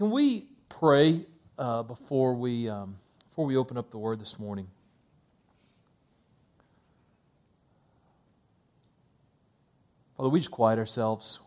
can 0.00 0.10
we 0.10 0.46
pray 0.70 1.26
uh, 1.58 1.82
before 1.82 2.32
we 2.32 2.70
um, 2.70 2.96
before 3.28 3.44
we 3.44 3.58
open 3.58 3.76
up 3.76 3.90
the 3.90 3.98
Word 3.98 4.18
this 4.18 4.38
morning? 4.38 4.66
Father, 10.16 10.30
we 10.30 10.40
just 10.40 10.50
quiet 10.50 10.78
ourselves. 10.78 11.38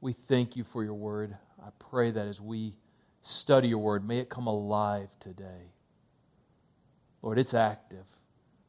We 0.00 0.14
thank 0.14 0.56
you 0.56 0.64
for 0.64 0.82
your 0.82 0.94
Word. 0.94 1.36
I 1.64 1.68
pray 1.78 2.10
that 2.10 2.26
as 2.26 2.40
we 2.40 2.74
study 3.22 3.68
your 3.68 3.78
Word, 3.78 4.04
may 4.04 4.18
it 4.18 4.28
come 4.28 4.48
alive 4.48 5.10
today. 5.20 5.70
Lord, 7.22 7.38
it's 7.38 7.54
active. 7.54 8.06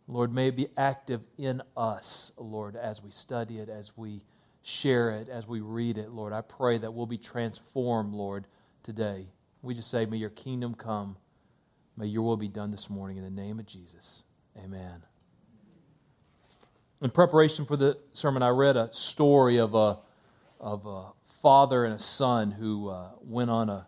Lord, 0.08 0.32
may 0.32 0.50
it 0.50 0.56
be 0.56 0.68
active 0.78 1.22
in 1.40 1.64
us, 1.76 2.34
Lord, 2.38 2.76
as 2.76 3.02
we 3.02 3.10
study 3.10 3.58
it, 3.58 3.68
as 3.68 3.98
we 3.98 4.22
share 4.62 5.10
it, 5.10 5.28
as 5.28 5.48
we 5.48 5.62
read 5.62 5.98
it, 5.98 6.12
Lord. 6.12 6.34
I 6.34 6.42
pray 6.42 6.78
that 6.78 6.94
we'll 6.94 7.08
be 7.08 7.18
transformed, 7.18 8.14
Lord, 8.14 8.46
today. 8.86 9.26
We 9.64 9.74
just 9.74 9.90
say, 9.90 10.06
May 10.06 10.18
your 10.18 10.30
kingdom 10.30 10.76
come. 10.76 11.18
May 11.98 12.06
your 12.06 12.22
will 12.22 12.38
be 12.38 12.48
done 12.48 12.72
this 12.72 12.90
morning 12.90 13.18
in 13.18 13.24
the 13.24 13.30
name 13.30 13.60
of 13.60 13.66
Jesus. 13.66 14.24
Amen. 14.64 15.02
In 17.02 17.10
preparation 17.10 17.66
for 17.66 17.76
the 17.76 17.98
sermon, 18.14 18.44
I 18.44 18.50
read 18.50 18.78
a 18.78 18.90
story 18.94 19.58
of 19.58 19.74
a, 19.74 19.98
of 20.60 20.86
a 20.86 21.12
father 21.42 21.86
and 21.86 21.96
a 21.96 22.00
son 22.00 22.52
who 22.52 22.90
uh, 22.90 23.10
went 23.22 23.50
on 23.50 23.70
a 23.70 23.88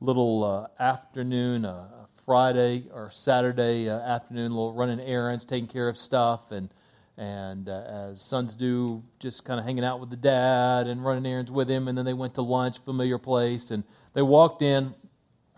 little 0.00 0.44
uh, 0.44 0.82
afternoon, 0.82 1.64
uh, 1.64 1.88
Friday 2.24 2.86
or 2.92 3.10
Saturday 3.10 3.88
uh, 3.88 3.98
afternoon, 3.98 4.50
little 4.52 4.74
running 4.74 5.00
errands, 5.00 5.44
taking 5.44 5.68
care 5.68 5.88
of 5.88 5.98
stuff, 5.98 6.52
and 6.52 6.70
and 7.18 7.70
uh, 7.70 7.82
as 8.10 8.20
sons 8.20 8.54
do, 8.54 9.02
just 9.18 9.44
kind 9.44 9.58
of 9.58 9.64
hanging 9.64 9.84
out 9.84 10.00
with 10.00 10.10
the 10.10 10.16
dad 10.16 10.86
and 10.86 11.02
running 11.02 11.24
errands 11.24 11.50
with 11.50 11.68
him. 11.68 11.88
And 11.88 11.96
then 11.96 12.04
they 12.04 12.12
went 12.12 12.34
to 12.34 12.42
lunch, 12.42 12.78
familiar 12.84 13.16
place, 13.16 13.70
and 13.70 13.84
they 14.16 14.22
walked 14.22 14.62
in, 14.62 14.94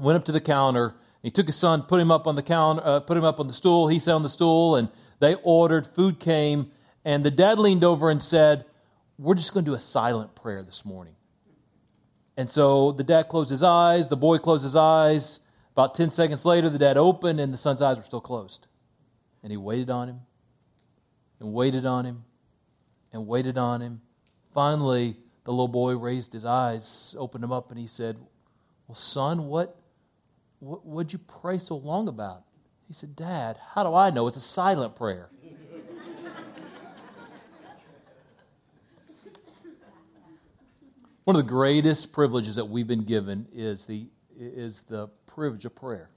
went 0.00 0.16
up 0.16 0.24
to 0.24 0.32
the 0.32 0.40
counter. 0.40 0.96
He 1.22 1.30
took 1.30 1.46
his 1.46 1.54
son, 1.54 1.84
put 1.84 2.00
him 2.00 2.10
up 2.10 2.26
on 2.26 2.34
the 2.34 2.42
counter, 2.42 2.82
uh, 2.84 2.98
put 2.98 3.16
him 3.16 3.22
up 3.22 3.38
on 3.38 3.46
the 3.46 3.52
stool. 3.52 3.86
He 3.86 4.00
sat 4.00 4.16
on 4.16 4.24
the 4.24 4.28
stool, 4.28 4.74
and 4.74 4.88
they 5.20 5.36
ordered. 5.44 5.86
Food 5.86 6.18
came, 6.18 6.72
and 7.04 7.24
the 7.24 7.30
dad 7.30 7.60
leaned 7.60 7.84
over 7.84 8.10
and 8.10 8.20
said, 8.20 8.64
"We're 9.16 9.36
just 9.36 9.54
going 9.54 9.64
to 9.64 9.70
do 9.70 9.76
a 9.76 9.80
silent 9.80 10.34
prayer 10.34 10.60
this 10.60 10.84
morning." 10.84 11.14
And 12.36 12.50
so 12.50 12.90
the 12.90 13.04
dad 13.04 13.28
closed 13.28 13.48
his 13.48 13.62
eyes. 13.62 14.08
The 14.08 14.16
boy 14.16 14.38
closed 14.38 14.64
his 14.64 14.74
eyes. 14.74 15.38
About 15.74 15.94
10 15.94 16.10
seconds 16.10 16.44
later, 16.44 16.68
the 16.68 16.78
dad 16.78 16.96
opened 16.96 17.38
and 17.38 17.52
the 17.54 17.56
son's 17.56 17.80
eyes 17.80 17.96
were 17.96 18.02
still 18.02 18.20
closed. 18.20 18.66
And 19.44 19.52
he 19.52 19.56
waited 19.56 19.88
on 19.88 20.08
him 20.08 20.20
and 21.38 21.52
waited 21.52 21.86
on 21.86 22.04
him 22.04 22.24
and 23.12 23.28
waited 23.28 23.56
on 23.56 23.80
him. 23.80 24.00
Finally, 24.52 25.16
the 25.44 25.52
little 25.52 25.68
boy 25.68 25.96
raised 25.96 26.32
his 26.32 26.44
eyes, 26.44 27.14
opened 27.16 27.44
them 27.44 27.52
up, 27.52 27.70
and 27.70 27.78
he 27.78 27.86
said, 27.86 28.16
Well, 28.88 28.96
son, 28.96 29.46
what, 29.46 29.76
what 30.60 30.84
would 30.86 31.12
you 31.12 31.18
pray 31.18 31.58
so 31.58 31.76
long 31.76 32.08
about? 32.08 32.44
He 32.88 32.94
said, 32.94 33.14
Dad, 33.14 33.58
how 33.74 33.84
do 33.84 33.94
I 33.94 34.08
know? 34.08 34.26
It's 34.26 34.38
a 34.38 34.40
silent 34.40 34.96
prayer. 34.96 35.28
One 41.24 41.36
of 41.36 41.44
the 41.44 41.50
greatest 41.50 42.10
privileges 42.12 42.56
that 42.56 42.64
we've 42.64 42.86
been 42.86 43.04
given 43.04 43.46
is 43.54 43.84
the, 43.84 44.06
is 44.38 44.80
the 44.88 45.10
privilege 45.26 45.66
of 45.66 45.76
prayer. 45.76 46.08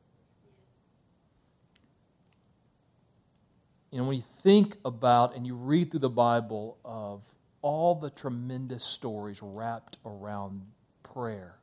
You 3.91 3.97
know, 3.97 4.05
when 4.05 4.15
you 4.15 4.23
think 4.41 4.77
about 4.85 5.35
and 5.35 5.45
you 5.45 5.55
read 5.55 5.91
through 5.91 5.99
the 5.99 6.09
Bible 6.09 6.77
of 6.85 7.23
all 7.61 7.95
the 7.95 8.09
tremendous 8.09 8.85
stories 8.85 9.39
wrapped 9.41 9.97
around 10.05 10.61
prayer, 11.03 11.57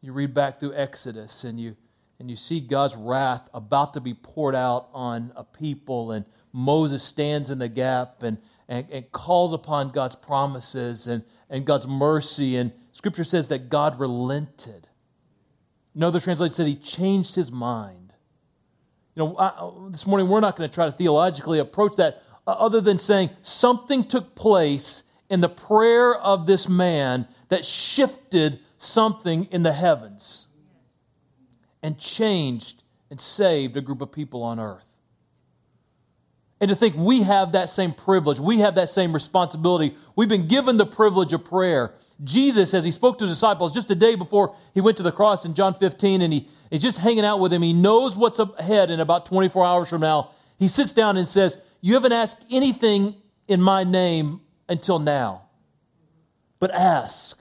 you 0.00 0.12
read 0.12 0.34
back 0.34 0.60
through 0.60 0.74
Exodus 0.74 1.44
and 1.44 1.60
you 1.60 1.76
and 2.20 2.28
you 2.28 2.36
see 2.36 2.60
God's 2.60 2.96
wrath 2.96 3.48
about 3.54 3.94
to 3.94 4.00
be 4.00 4.12
poured 4.12 4.56
out 4.56 4.88
on 4.92 5.32
a 5.36 5.44
people, 5.44 6.10
and 6.10 6.24
Moses 6.52 7.02
stands 7.02 7.48
in 7.48 7.60
the 7.60 7.68
gap 7.68 8.24
and, 8.24 8.38
and, 8.68 8.86
and 8.90 9.12
calls 9.12 9.52
upon 9.52 9.90
God's 9.90 10.16
promises 10.16 11.06
and, 11.06 11.22
and 11.48 11.64
God's 11.64 11.86
mercy. 11.86 12.56
And 12.56 12.72
Scripture 12.90 13.22
says 13.22 13.48
that 13.48 13.68
God 13.68 14.00
relented. 14.00 14.88
Another 15.94 16.18
translation 16.18 16.54
said 16.54 16.66
he 16.66 16.74
changed 16.74 17.36
his 17.36 17.52
mind. 17.52 18.12
You 19.14 19.24
know, 19.24 19.38
I, 19.38 19.90
this 19.90 20.06
morning 20.06 20.28
we're 20.28 20.40
not 20.40 20.56
going 20.56 20.68
to 20.68 20.74
try 20.74 20.86
to 20.86 20.92
theologically 20.92 21.60
approach 21.60 21.96
that 21.96 22.22
uh, 22.46 22.52
other 22.52 22.80
than 22.80 22.98
saying 22.98 23.30
something 23.42 24.04
took 24.04 24.34
place 24.34 25.04
in 25.30 25.40
the 25.40 25.48
prayer 25.48 26.14
of 26.16 26.46
this 26.46 26.68
man 26.68 27.28
that 27.48 27.64
shifted 27.64 28.58
something 28.78 29.44
in 29.50 29.62
the 29.62 29.72
heavens 29.72 30.46
and 31.82 31.98
changed 31.98 32.82
and 33.10 33.20
saved 33.20 33.76
a 33.76 33.80
group 33.80 34.00
of 34.00 34.12
people 34.12 34.42
on 34.42 34.58
earth. 34.58 34.84
And 36.60 36.68
to 36.70 36.74
think 36.74 36.96
we 36.96 37.22
have 37.22 37.52
that 37.52 37.70
same 37.70 37.92
privilege, 37.92 38.40
we 38.40 38.58
have 38.58 38.74
that 38.74 38.88
same 38.88 39.12
responsibility. 39.12 39.96
We've 40.16 40.28
been 40.28 40.48
given 40.48 40.76
the 40.76 40.86
privilege 40.86 41.32
of 41.32 41.44
prayer. 41.44 41.94
Jesus, 42.24 42.74
as 42.74 42.84
he 42.84 42.90
spoke 42.90 43.18
to 43.18 43.26
his 43.26 43.36
disciples 43.36 43.72
just 43.72 43.90
a 43.92 43.94
day 43.94 44.16
before 44.16 44.56
he 44.74 44.80
went 44.80 44.96
to 44.96 45.04
the 45.04 45.12
cross 45.12 45.44
in 45.44 45.54
John 45.54 45.74
15, 45.74 46.20
and 46.20 46.32
he 46.32 46.48
is 46.70 46.82
just 46.82 46.98
hanging 46.98 47.24
out 47.24 47.38
with 47.38 47.52
him, 47.52 47.62
he 47.62 47.72
knows 47.72 48.16
what's 48.16 48.40
ahead 48.40 48.90
in 48.90 48.98
about 48.98 49.26
24 49.26 49.64
hours 49.64 49.88
from 49.88 50.00
now. 50.00 50.32
He 50.58 50.66
sits 50.66 50.92
down 50.92 51.16
and 51.16 51.28
says, 51.28 51.56
You 51.80 51.94
haven't 51.94 52.12
asked 52.12 52.44
anything 52.50 53.14
in 53.46 53.62
my 53.62 53.84
name 53.84 54.40
until 54.68 54.98
now. 54.98 55.42
But 56.58 56.72
ask, 56.72 57.40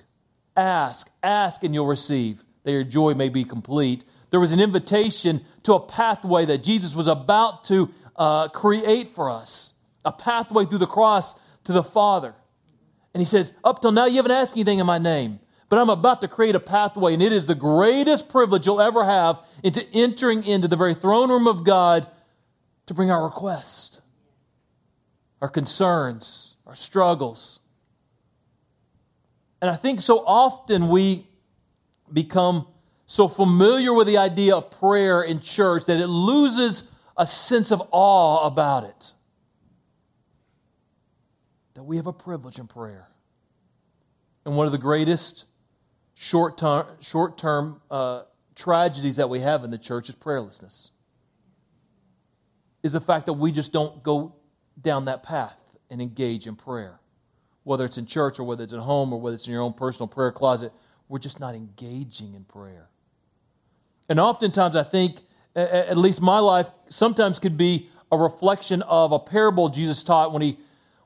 ask, 0.56 1.10
ask, 1.28 1.64
and 1.64 1.74
you'll 1.74 1.88
receive, 1.88 2.44
that 2.64 2.72
your 2.72 2.84
joy 2.84 3.14
may 3.14 3.30
be 3.30 3.44
complete. 3.44 4.06
There 4.30 4.40
was 4.40 4.52
an 4.52 4.60
invitation 4.60 5.46
to 5.64 5.74
a 5.74 5.80
pathway 5.80 6.46
that 6.46 6.64
Jesus 6.64 6.96
was 6.96 7.08
about 7.08 7.66
to 7.66 7.90
uh, 8.16 8.50
create 8.50 9.14
for 9.16 9.30
us 9.30 9.74
a 10.04 10.12
pathway 10.12 10.66
through 10.66 10.78
the 10.80 10.88
cross 10.88 11.36
to 11.66 11.74
the 11.74 11.84
Father. 11.84 12.34
And 13.14 13.22
he 13.22 13.26
says, 13.26 13.52
Up 13.64 13.82
till 13.82 13.92
now, 13.92 14.06
you 14.06 14.18
haven't 14.18 14.32
asked 14.32 14.54
anything 14.54 14.80
in 14.80 14.86
my 14.86 14.98
name, 14.98 15.40
but 15.70 15.80
I'm 15.80 15.90
about 15.90 16.22
to 16.22 16.28
create 16.28 16.56
a 16.56 16.60
pathway, 16.60 17.14
and 17.14 17.22
it 17.22 17.34
is 17.34 17.46
the 17.46 17.56
greatest 17.56 18.30
privilege 18.30 18.66
you'll 18.66 18.82
ever 18.82 19.04
have 19.04 19.40
into 19.64 19.84
entering 19.94 20.46
into 20.46 20.68
the 20.68 20.78
very 20.78 20.96
throne 20.96 21.30
room 21.30 21.48
of 21.48 21.64
God 21.64 22.08
to 22.86 22.94
bring 22.94 23.12
our 23.12 23.24
request, 23.24 24.02
our 25.42 25.50
concerns, 25.50 26.56
our 26.66 26.76
struggles. 26.76 27.60
And 29.62 29.72
I 29.72 29.76
think 29.76 30.02
so 30.02 30.24
often 30.26 30.90
we 30.90 31.28
become 32.12 32.68
so 33.06 33.28
familiar 33.28 33.94
with 33.94 34.08
the 34.08 34.18
idea 34.18 34.56
of 34.56 34.72
prayer 34.72 35.24
in 35.24 35.40
church 35.40 35.86
that 35.86 36.00
it 36.00 36.08
loses 36.08 36.84
a 37.16 37.26
sense 37.26 37.72
of 37.72 37.82
awe 37.92 38.46
about 38.46 38.84
it. 38.84 39.14
That 41.74 41.84
we 41.84 41.98
have 41.98 42.08
a 42.08 42.14
privilege 42.14 42.60
in 42.60 42.68
prayer. 42.68 43.08
And 44.46 44.56
one 44.56 44.66
of 44.66 44.72
the 44.72 44.78
greatest 44.78 45.46
short 46.14 46.58
term, 46.58 47.82
uh, 47.90 48.24
tragedies 48.56 49.16
that 49.18 49.30
we 49.30 49.40
have 49.40 49.64
in 49.64 49.72
the 49.72 49.78
church 49.78 50.10
is 50.10 50.16
prayerlessness. 50.16 50.90
Is 52.84 52.92
the 52.92 53.02
fact 53.02 53.26
that 53.26 53.34
we 53.34 53.52
just 53.52 53.72
don't 53.72 54.04
go 54.04 54.36
down 54.80 55.06
that 55.06 55.24
path 55.24 55.58
and 55.90 56.02
engage 56.02 56.48
in 56.48 56.56
prayer. 56.56 57.00
Whether 57.68 57.84
it's 57.84 57.98
in 57.98 58.06
church 58.06 58.40
or 58.40 58.46
whether 58.46 58.64
it's 58.64 58.72
at 58.72 58.80
home 58.80 59.12
or 59.12 59.20
whether 59.20 59.36
it's 59.36 59.46
in 59.46 59.52
your 59.52 59.62
own 59.62 59.74
personal 59.74 60.08
prayer 60.08 60.32
closet, 60.32 60.72
we're 61.10 61.20
just 61.20 61.40
not 61.40 61.54
engaging 61.54 62.34
in 62.34 62.46
prayer. 62.46 62.88
And 64.08 64.22
oftentimes, 64.22 64.78
I 64.78 64.84
think 64.84 65.18
at 65.54 65.98
least 65.98 66.22
my 66.22 66.40
life, 66.40 66.68
sometimes 66.88 67.40
could 67.40 67.58
be 67.58 67.90
a 68.10 68.18
reflection 68.18 68.84
of 68.84 69.12
a 69.12 69.20
parable 69.20 69.68
Jesus 69.68 70.02
taught 70.02 70.32
when 70.32 70.42
he, 70.42 70.58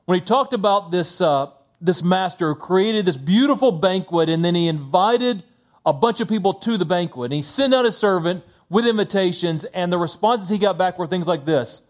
when 0.04 0.20
he 0.20 0.24
talked 0.24 0.52
about 0.52 0.92
this, 0.92 1.20
uh, 1.20 1.50
this 1.80 2.00
master 2.00 2.54
who 2.54 2.60
created 2.60 3.06
this 3.06 3.16
beautiful 3.16 3.72
banquet 3.72 4.28
and 4.28 4.44
then 4.44 4.54
he 4.54 4.68
invited 4.68 5.42
a 5.84 5.92
bunch 5.92 6.20
of 6.20 6.28
people 6.28 6.54
to 6.54 6.76
the 6.76 6.84
banquet. 6.84 7.32
And 7.32 7.34
he 7.34 7.42
sent 7.42 7.74
out 7.74 7.86
a 7.86 7.90
servant 7.90 8.44
with 8.68 8.86
invitations, 8.86 9.64
and 9.64 9.92
the 9.92 9.98
responses 9.98 10.48
he 10.48 10.58
got 10.58 10.78
back 10.78 10.96
were 10.96 11.08
things 11.08 11.26
like 11.26 11.44
this 11.44 11.82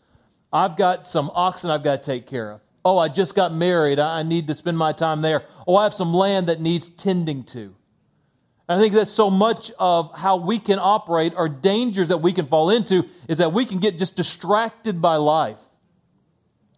I've 0.51 0.79
got 0.79 1.07
some 1.07 1.31
oxen 1.35 1.71
I've 1.71 1.85
got 1.85 2.03
to 2.03 2.07
take 2.11 2.27
care 2.27 2.53
of. 2.53 2.61
Oh, 2.85 2.99
I 2.99 3.09
just 3.09 3.35
got 3.35 3.55
married. 3.55 3.99
I 3.99 4.23
need 4.23 4.49
to 4.49 4.55
spend 4.55 4.77
my 4.77 4.93
time 4.93 5.23
there. 5.23 5.45
Oh, 5.67 5.77
I 5.77 5.85
have 5.85 5.95
some 5.95 6.13
land 6.13 6.49
that 6.49 6.61
needs 6.61 6.89
tending 6.89 7.45
to. 7.45 7.75
I 8.69 8.79
think 8.79 8.95
that's 8.95 9.13
so 9.13 9.31
much 9.31 9.71
of 9.79 10.13
how 10.15 10.37
we 10.37 10.59
can 10.59 10.79
operate 10.79 11.35
or 11.37 11.49
dangers 11.49 12.09
that 12.09 12.19
we 12.19 12.33
can 12.33 12.47
fall 12.47 12.71
into 12.71 13.05
is 13.29 13.39
that 13.39 13.53
we 13.53 13.67
can 13.67 13.79
get 13.79 13.99
just 13.99 14.17
distracted 14.17 15.03
by 15.03 15.17
life. 15.17 15.59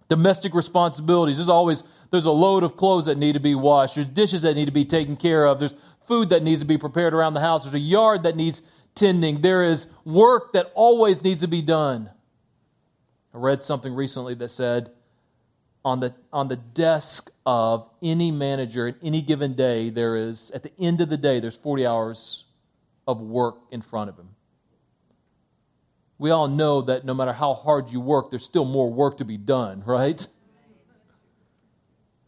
Domestic 0.09 0.55
responsibilities. 0.55 1.37
There's 1.37 1.49
always 1.49 1.85
there's 2.11 2.27
a 2.27 2.31
load 2.31 2.63
of 2.63 2.77
clothes 2.77 3.07
that 3.07 3.19
need 3.19 3.33
to 3.33 3.41
be 3.41 3.55
washed. 3.55 3.97
There's 3.97 4.07
dishes 4.09 4.43
that 4.43 4.55
need 4.55 4.67
to 4.67 4.73
be 4.73 4.85
taken 4.85 5.17
care 5.17 5.47
of. 5.47 5.59
There's 5.59 5.75
food 6.07 6.29
that 6.31 6.43
needs 6.43 6.61
to 6.61 6.67
be 6.67 6.79
prepared 6.79 7.15
around 7.15 7.35
the 7.35 7.41
house. 7.41 7.65
There's 7.65 7.75
a 7.75 7.79
yard 7.79 8.25
that 8.25 8.37
needs 8.37 8.63
tending. 8.95 9.41
There 9.41 9.63
is 9.63 9.87
work 10.05 10.53
that 10.53 10.71
always 10.75 11.23
needs 11.23 11.41
to 11.41 11.49
be 11.49 11.63
done. 11.63 12.11
I 13.33 13.39
read 13.39 13.65
something 13.65 13.95
recently 13.95 14.35
that 14.35 14.51
said 14.51 14.91
on 15.85 16.01
the, 16.01 16.15
on 16.33 16.49
the 16.49 16.57
desk 16.57 17.31
of 17.45 17.89
any 18.03 18.31
manager 18.31 18.89
at 18.89 18.97
any 19.03 19.21
given 19.21 19.55
day, 19.55 19.91
there 19.91 20.17
is, 20.17 20.51
at 20.53 20.63
the 20.63 20.73
end 20.79 21.01
of 21.01 21.11
the 21.11 21.17
day, 21.17 21.41
there's 21.41 21.57
40 21.57 21.87
hours 21.87 22.45
of 23.07 23.21
work 23.21 23.57
in 23.71 23.83
front 23.83 24.09
of 24.09 24.17
him. 24.17 24.31
We 26.19 26.31
all 26.31 26.49
know 26.49 26.83
that 26.83 27.05
no 27.05 27.13
matter 27.13 27.33
how 27.33 27.55
hard 27.55 27.91
you 27.91 28.01
work, 28.01 28.31
there's 28.31 28.45
still 28.45 28.65
more 28.65 28.91
work 28.91 29.19
to 29.19 29.25
be 29.25 29.37
done, 29.37 29.83
right? 29.85 30.27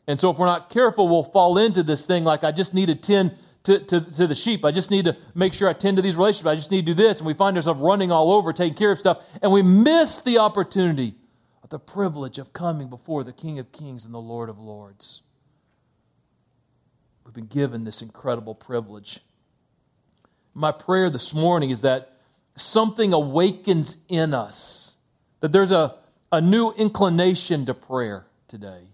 And 0.07 0.21
so 0.21 0.31
if 0.31 0.39
we're 0.39 0.47
not 0.47 0.71
careful, 0.71 1.09
we'll 1.09 1.25
fall 1.25 1.57
into 1.59 1.83
this 1.83 2.05
thing 2.05 2.25
like, 2.25 2.45
I 2.45 2.53
just 2.53 2.75
need 2.75 2.87
to 2.87 2.95
tend 2.95 3.37
to, 3.65 3.81
to, 3.81 4.01
to, 4.01 4.27
the 4.27 4.35
sheep. 4.35 4.65
I 4.65 4.71
just 4.71 4.91
need 4.91 5.07
to 5.07 5.17
make 5.35 5.53
sure 5.53 5.69
I 5.69 5.73
tend 5.73 5.97
to 5.97 6.03
these 6.03 6.15
relationships. 6.15 6.47
I 6.47 6.55
just 6.55 6.71
need 6.71 6.87
to 6.87 6.95
do 6.95 6.95
this. 6.95 7.19
And 7.19 7.27
we 7.27 7.35
find 7.35 7.57
ourselves 7.57 7.81
running 7.81 8.13
all 8.13 8.33
over, 8.33 8.53
taking 8.53 8.77
care 8.77 8.93
of 8.93 8.99
stuff. 8.99 9.19
And 9.43 9.51
we 9.51 9.63
miss 9.63 10.21
the 10.21 10.39
opportunity 10.39 11.15
the 11.71 11.79
privilege 11.79 12.39
of 12.39 12.53
coming 12.53 12.89
before 12.89 13.25
the 13.25 13.33
King 13.33 13.59
of 13.59 13.73
Kings 13.73 14.05
and 14.05 14.15
the 14.15 14.21
Lord 14.21 14.49
of 14.49 14.59
Lords. 14.59 15.23
We've 17.25 17.35
been 17.35 17.47
given 17.47 17.85
this 17.85 18.03
incredible 18.03 18.55
privilege. 18.55 19.21
My 20.55 20.73
prayer 20.73 21.11
this 21.11 21.35
morning 21.35 21.71
is 21.71 21.81
that 21.81 22.19
something 22.57 23.13
awakens 23.13 23.97
in 24.09 24.33
us, 24.33 24.95
that 25.41 25.53
there's 25.53 25.73
a, 25.73 25.97
a 26.31 26.41
new 26.41 26.71
inclination 26.71 27.67
to 27.67 27.75
prayer 27.75 28.27
today. 28.49 28.85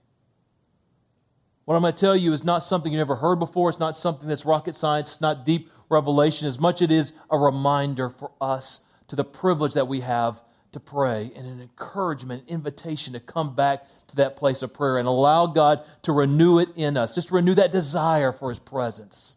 What 1.65 1.77
I'm 1.77 1.83
going 1.83 1.93
to 1.93 2.01
tell 2.01 2.17
you 2.17 2.33
is 2.33 2.43
not 2.43 2.65
something 2.65 2.93
you've 2.93 2.99
never 2.99 3.17
heard 3.17 3.39
before. 3.39 3.69
It's 3.69 3.79
not 3.79 3.97
something 3.97 4.29
that's 4.29 4.45
rocket 4.45 4.75
science. 4.75 5.13
It's 5.13 5.21
not 5.21 5.47
deep 5.47 5.71
revelation. 5.89 6.49
As 6.49 6.59
much 6.59 6.83
as 6.83 6.91
it 6.91 6.91
is 6.91 7.13
a 7.31 7.39
reminder 7.39 8.11
for 8.11 8.33
us 8.41 8.81
to 9.09 9.17
the 9.17 9.25
privilege 9.25 9.75
that 9.75 9.87
we 9.87 10.01
have 10.01 10.41
to 10.73 10.81
pray 10.81 11.31
and 11.37 11.47
an 11.47 11.61
encouragement, 11.61 12.45
invitation 12.49 13.13
to 13.13 13.21
come 13.21 13.55
back 13.55 13.87
to 14.09 14.17
that 14.17 14.37
place 14.37 14.63
of 14.63 14.75
prayer 14.75 14.99
and 14.99 15.07
allow 15.07 15.47
God 15.47 15.83
to 16.03 16.13
renew 16.13 16.59
it 16.59 16.69
in 16.77 16.97
us, 16.97 17.15
just 17.15 17.31
renew 17.31 17.55
that 17.55 17.73
desire 17.73 18.33
for 18.33 18.51
His 18.51 18.59
presence. 18.59 19.37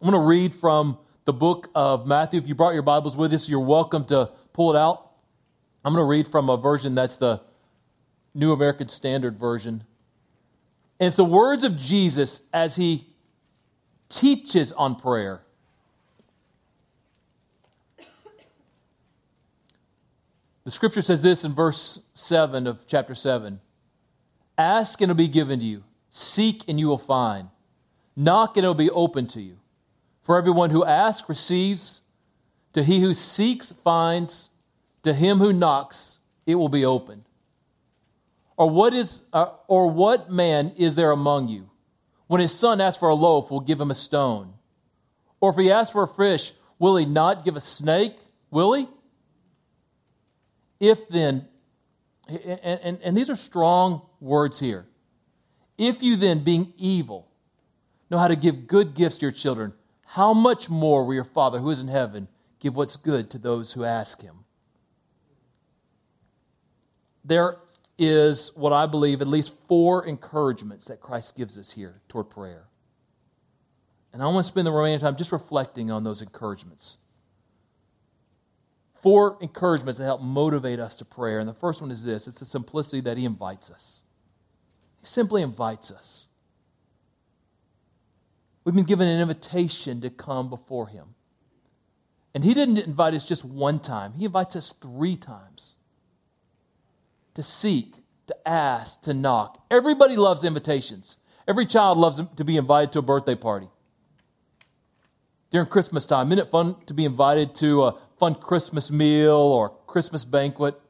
I'm 0.00 0.10
going 0.10 0.20
to 0.20 0.26
read 0.26 0.54
from 0.54 0.98
the 1.24 1.32
book 1.32 1.70
of 1.74 2.06
Matthew. 2.06 2.40
If 2.40 2.48
you 2.48 2.54
brought 2.54 2.74
your 2.74 2.82
Bibles 2.82 3.16
with 3.16 3.32
us, 3.32 3.48
you're 3.48 3.60
welcome 3.60 4.04
to 4.06 4.30
pull 4.52 4.74
it 4.74 4.78
out. 4.78 5.10
I'm 5.84 5.94
going 5.94 6.02
to 6.02 6.08
read 6.08 6.28
from 6.28 6.50
a 6.50 6.56
version 6.56 6.94
that's 6.94 7.16
the 7.16 7.40
New 8.34 8.52
American 8.52 8.88
Standard 8.88 9.38
Version. 9.38 9.84
And 10.98 11.08
it's 11.08 11.16
the 11.16 11.24
words 11.24 11.64
of 11.64 11.76
Jesus 11.76 12.40
as 12.52 12.76
he 12.76 13.06
teaches 14.08 14.72
on 14.72 14.96
prayer. 14.96 15.42
The 20.66 20.72
scripture 20.72 21.00
says 21.00 21.22
this 21.22 21.44
in 21.44 21.54
verse 21.54 22.00
7 22.14 22.66
of 22.66 22.88
chapter 22.88 23.14
7 23.14 23.60
Ask 24.58 25.00
and 25.00 25.12
it'll 25.12 25.16
be 25.16 25.28
given 25.28 25.60
to 25.60 25.64
you, 25.64 25.84
seek 26.10 26.64
and 26.66 26.80
you 26.80 26.88
will 26.88 26.98
find, 26.98 27.50
knock 28.16 28.56
and 28.56 28.64
it'll 28.64 28.74
be 28.74 28.90
open 28.90 29.28
to 29.28 29.40
you. 29.40 29.58
For 30.24 30.36
everyone 30.36 30.70
who 30.70 30.84
asks 30.84 31.28
receives, 31.28 32.00
to 32.72 32.82
he 32.82 32.98
who 32.98 33.14
seeks 33.14 33.72
finds, 33.84 34.50
to 35.04 35.14
him 35.14 35.38
who 35.38 35.52
knocks 35.52 36.18
it 36.46 36.56
will 36.56 36.68
be 36.68 36.84
open. 36.84 37.24
Or 38.56 38.68
what 38.68 38.92
is 38.92 39.20
uh, 39.32 39.52
or 39.68 39.88
what 39.88 40.32
man 40.32 40.72
is 40.76 40.96
there 40.96 41.12
among 41.12 41.46
you 41.46 41.70
when 42.26 42.40
his 42.40 42.52
son 42.52 42.80
asks 42.80 42.98
for 42.98 43.08
a 43.08 43.14
loaf 43.14 43.52
will 43.52 43.60
give 43.60 43.80
him 43.80 43.92
a 43.92 43.94
stone? 43.94 44.52
Or 45.40 45.50
if 45.50 45.56
he 45.56 45.70
asks 45.70 45.92
for 45.92 46.02
a 46.02 46.08
fish, 46.08 46.52
will 46.80 46.96
he 46.96 47.06
not 47.06 47.44
give 47.44 47.54
a 47.54 47.60
snake? 47.60 48.16
Will 48.50 48.72
he? 48.72 48.88
If 50.78 51.08
then 51.08 51.46
and, 52.28 52.60
and, 52.62 52.98
and 53.02 53.16
these 53.16 53.30
are 53.30 53.36
strong 53.36 54.02
words 54.20 54.58
here. 54.58 54.86
If 55.78 56.02
you 56.02 56.16
then, 56.16 56.42
being 56.42 56.72
evil, 56.76 57.28
know 58.10 58.18
how 58.18 58.28
to 58.28 58.36
give 58.36 58.66
good 58.66 58.94
gifts 58.94 59.18
to 59.18 59.22
your 59.22 59.32
children, 59.32 59.72
how 60.04 60.32
much 60.32 60.68
more 60.68 61.04
will 61.04 61.14
your 61.14 61.24
Father 61.24 61.58
who 61.58 61.70
is 61.70 61.80
in 61.80 61.88
heaven 61.88 62.28
give 62.58 62.74
what's 62.74 62.96
good 62.96 63.30
to 63.30 63.38
those 63.38 63.72
who 63.72 63.84
ask 63.84 64.20
him? 64.20 64.36
There 67.24 67.56
is 67.98 68.52
what 68.54 68.72
I 68.72 68.86
believe 68.86 69.20
at 69.20 69.26
least 69.26 69.52
four 69.68 70.06
encouragements 70.06 70.86
that 70.86 71.00
Christ 71.00 71.36
gives 71.36 71.58
us 71.58 71.72
here 71.72 72.00
toward 72.08 72.30
prayer. 72.30 72.64
And 74.12 74.22
I 74.22 74.26
want 74.26 74.46
to 74.46 74.48
spend 74.48 74.66
the 74.66 74.72
remaining 74.72 75.00
time 75.00 75.16
just 75.16 75.32
reflecting 75.32 75.90
on 75.90 76.04
those 76.04 76.22
encouragements. 76.22 76.98
Four 79.06 79.38
encouragements 79.40 80.00
that 80.00 80.04
help 80.04 80.20
motivate 80.20 80.80
us 80.80 80.96
to 80.96 81.04
prayer. 81.04 81.38
And 81.38 81.48
the 81.48 81.54
first 81.54 81.80
one 81.80 81.92
is 81.92 82.02
this 82.02 82.26
it's 82.26 82.40
the 82.40 82.44
simplicity 82.44 83.00
that 83.02 83.16
He 83.16 83.24
invites 83.24 83.70
us. 83.70 84.00
He 84.98 85.06
simply 85.06 85.42
invites 85.42 85.92
us. 85.92 86.26
We've 88.64 88.74
been 88.74 88.82
given 88.82 89.06
an 89.06 89.20
invitation 89.20 90.00
to 90.00 90.10
come 90.10 90.50
before 90.50 90.88
Him. 90.88 91.14
And 92.34 92.42
He 92.42 92.52
didn't 92.52 92.78
invite 92.78 93.14
us 93.14 93.24
just 93.24 93.44
one 93.44 93.78
time, 93.78 94.12
He 94.14 94.24
invites 94.24 94.56
us 94.56 94.74
three 94.82 95.16
times 95.16 95.76
to 97.34 97.44
seek, 97.44 97.94
to 98.26 98.48
ask, 98.48 99.02
to 99.02 99.14
knock. 99.14 99.62
Everybody 99.70 100.16
loves 100.16 100.42
invitations. 100.42 101.16
Every 101.46 101.66
child 101.66 101.96
loves 101.96 102.20
to 102.38 102.44
be 102.44 102.56
invited 102.56 102.90
to 102.94 102.98
a 102.98 103.02
birthday 103.02 103.36
party. 103.36 103.68
During 105.52 105.68
Christmas 105.68 106.06
time, 106.06 106.32
isn't 106.32 106.44
it 106.44 106.50
fun 106.50 106.74
to 106.86 106.92
be 106.92 107.04
invited 107.04 107.54
to 107.56 107.84
a 107.84 107.98
fun 108.18 108.34
Christmas 108.34 108.90
meal 108.90 109.36
or 109.36 109.70
Christmas 109.86 110.24
banquet? 110.24 110.80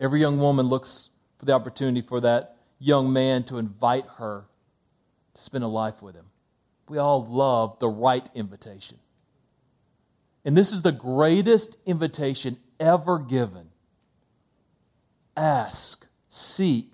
Every 0.00 0.20
young 0.20 0.38
woman 0.38 0.66
looks 0.66 1.10
for 1.38 1.44
the 1.44 1.52
opportunity 1.52 2.06
for 2.06 2.20
that 2.20 2.56
young 2.78 3.12
man 3.12 3.44
to 3.44 3.58
invite 3.58 4.06
her 4.16 4.44
to 5.34 5.42
spend 5.42 5.64
a 5.64 5.68
life 5.68 6.02
with 6.02 6.14
him. 6.14 6.26
We 6.88 6.98
all 6.98 7.26
love 7.26 7.78
the 7.78 7.88
right 7.88 8.28
invitation. 8.34 8.98
And 10.44 10.56
this 10.56 10.72
is 10.72 10.82
the 10.82 10.92
greatest 10.92 11.76
invitation 11.86 12.56
ever 12.78 13.18
given 13.18 13.68
ask, 15.36 16.06
seek, 16.28 16.92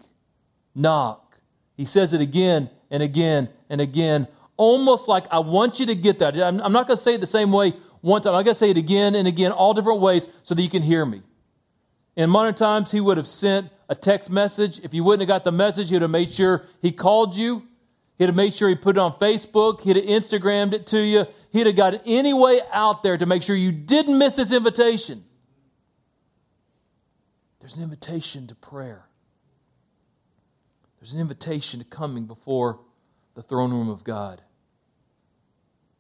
knock. 0.74 1.38
He 1.76 1.84
says 1.84 2.12
it 2.12 2.20
again 2.20 2.70
and 2.90 3.02
again 3.02 3.48
and 3.68 3.80
again, 3.80 4.28
almost 4.56 5.08
like 5.08 5.26
I 5.30 5.40
want 5.40 5.80
you 5.80 5.86
to 5.86 5.94
get 5.94 6.20
that. 6.20 6.38
I'm, 6.38 6.72
not 6.72 6.86
going 6.86 6.96
to 6.96 7.02
say 7.02 7.14
it 7.14 7.20
the 7.20 7.26
same 7.26 7.52
way 7.52 7.74
one 8.06 8.22
time. 8.22 8.34
I'm 8.34 8.44
going 8.44 8.54
to 8.54 8.58
say 8.58 8.70
it 8.70 8.76
again 8.76 9.16
and 9.16 9.26
again, 9.26 9.52
all 9.52 9.74
different 9.74 10.00
ways, 10.00 10.26
so 10.42 10.54
that 10.54 10.62
you 10.62 10.70
can 10.70 10.82
hear 10.82 11.04
me. 11.04 11.22
In 12.14 12.30
modern 12.30 12.54
times, 12.54 12.90
he 12.90 13.00
would 13.00 13.16
have 13.16 13.26
sent 13.26 13.68
a 13.88 13.94
text 13.94 14.30
message. 14.30 14.80
If 14.82 14.94
you 14.94 15.04
wouldn't 15.04 15.28
have 15.28 15.34
got 15.34 15.44
the 15.44 15.52
message, 15.52 15.88
he 15.88 15.96
would 15.96 16.02
have 16.02 16.10
made 16.10 16.32
sure 16.32 16.64
he 16.80 16.92
called 16.92 17.36
you. 17.36 17.62
He'd 18.16 18.26
have 18.26 18.36
made 18.36 18.54
sure 18.54 18.68
he 18.68 18.76
put 18.76 18.96
it 18.96 19.00
on 19.00 19.12
Facebook. 19.14 19.80
He'd 19.80 19.96
have 19.96 20.04
Instagrammed 20.04 20.72
it 20.72 20.86
to 20.88 21.00
you. 21.00 21.26
He'd 21.50 21.66
have 21.66 21.76
got 21.76 22.00
any 22.06 22.32
way 22.32 22.60
out 22.72 23.02
there 23.02 23.18
to 23.18 23.26
make 23.26 23.42
sure 23.42 23.56
you 23.56 23.72
didn't 23.72 24.16
miss 24.16 24.34
this 24.34 24.52
invitation. 24.52 25.24
There's 27.60 27.76
an 27.76 27.82
invitation 27.82 28.46
to 28.46 28.54
prayer. 28.54 29.04
There's 31.00 31.12
an 31.12 31.20
invitation 31.20 31.80
to 31.80 31.84
coming 31.84 32.26
before 32.26 32.80
the 33.34 33.42
throne 33.42 33.72
room 33.72 33.88
of 33.88 34.04
God. 34.04 34.40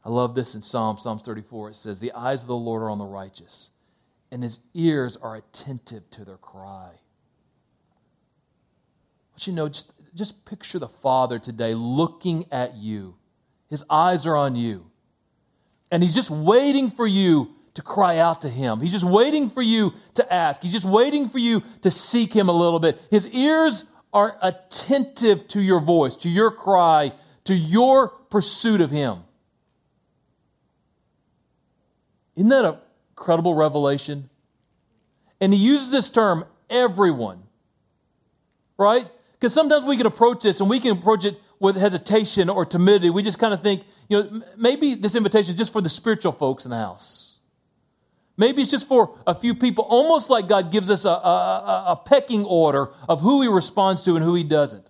I 0.06 0.08
love 0.08 0.36
this 0.36 0.54
in 0.54 0.62
Psalm, 0.62 0.98
Psalms 0.98 1.22
34. 1.22 1.70
It 1.70 1.74
says, 1.74 1.98
The 1.98 2.12
eyes 2.12 2.42
of 2.42 2.46
the 2.46 2.54
Lord 2.54 2.80
are 2.80 2.90
on 2.90 2.98
the 2.98 3.04
righteous, 3.04 3.70
and 4.30 4.40
his 4.40 4.60
ears 4.72 5.16
are 5.16 5.34
attentive 5.34 6.08
to 6.12 6.24
their 6.24 6.36
cry. 6.36 6.90
But 9.34 9.48
you 9.48 9.52
know, 9.52 9.68
just, 9.68 9.90
just 10.14 10.44
picture 10.44 10.78
the 10.78 10.86
Father 10.86 11.40
today 11.40 11.74
looking 11.74 12.46
at 12.52 12.76
you. 12.76 13.16
His 13.68 13.82
eyes 13.90 14.26
are 14.26 14.36
on 14.36 14.54
you. 14.54 14.86
And 15.90 16.04
he's 16.04 16.14
just 16.14 16.30
waiting 16.30 16.92
for 16.92 17.06
you 17.06 17.56
to 17.74 17.82
cry 17.82 18.18
out 18.18 18.42
to 18.42 18.48
him. 18.48 18.80
He's 18.80 18.92
just 18.92 19.04
waiting 19.04 19.50
for 19.50 19.62
you 19.62 19.92
to 20.14 20.32
ask. 20.32 20.62
He's 20.62 20.72
just 20.72 20.86
waiting 20.86 21.28
for 21.28 21.38
you 21.38 21.64
to 21.82 21.90
seek 21.90 22.32
him 22.32 22.48
a 22.48 22.52
little 22.52 22.78
bit. 22.78 23.00
His 23.10 23.26
ears 23.26 23.84
are 24.12 24.38
attentive 24.40 25.48
to 25.48 25.60
your 25.60 25.80
voice, 25.80 26.14
to 26.18 26.28
your 26.28 26.52
cry, 26.52 27.12
to 27.42 27.54
your 27.56 28.10
pursuit 28.30 28.80
of 28.80 28.92
him. 28.92 29.24
Isn't 32.36 32.50
that 32.50 32.64
a 32.64 32.78
credible 33.14 33.54
revelation? 33.54 34.28
And 35.40 35.52
he 35.52 35.58
uses 35.58 35.90
this 35.90 36.08
term, 36.08 36.44
everyone. 36.70 37.42
Right? 38.78 39.06
Because 39.32 39.52
sometimes 39.52 39.84
we 39.84 39.96
can 39.96 40.06
approach 40.06 40.42
this 40.42 40.60
and 40.60 40.70
we 40.70 40.80
can 40.80 40.92
approach 40.92 41.24
it 41.24 41.38
with 41.58 41.76
hesitation 41.76 42.48
or 42.48 42.64
timidity. 42.64 43.10
We 43.10 43.22
just 43.22 43.38
kind 43.38 43.54
of 43.54 43.62
think, 43.62 43.84
you 44.08 44.22
know, 44.22 44.42
maybe 44.56 44.94
this 44.94 45.14
invitation 45.14 45.54
is 45.54 45.58
just 45.58 45.72
for 45.72 45.80
the 45.80 45.88
spiritual 45.88 46.32
folks 46.32 46.64
in 46.64 46.70
the 46.70 46.76
house. 46.76 47.38
Maybe 48.36 48.62
it's 48.62 48.70
just 48.70 48.86
for 48.86 49.18
a 49.26 49.34
few 49.34 49.54
people, 49.54 49.84
almost 49.84 50.28
like 50.28 50.48
God 50.48 50.70
gives 50.70 50.90
us 50.90 51.06
a, 51.06 51.10
a, 51.10 51.84
a, 51.88 51.96
pecking 52.04 52.44
order 52.44 52.90
of 53.08 53.20
who 53.20 53.40
He 53.40 53.48
responds 53.48 54.02
to 54.04 54.14
and 54.14 54.22
who 54.22 54.34
He 54.34 54.44
doesn't. 54.44 54.86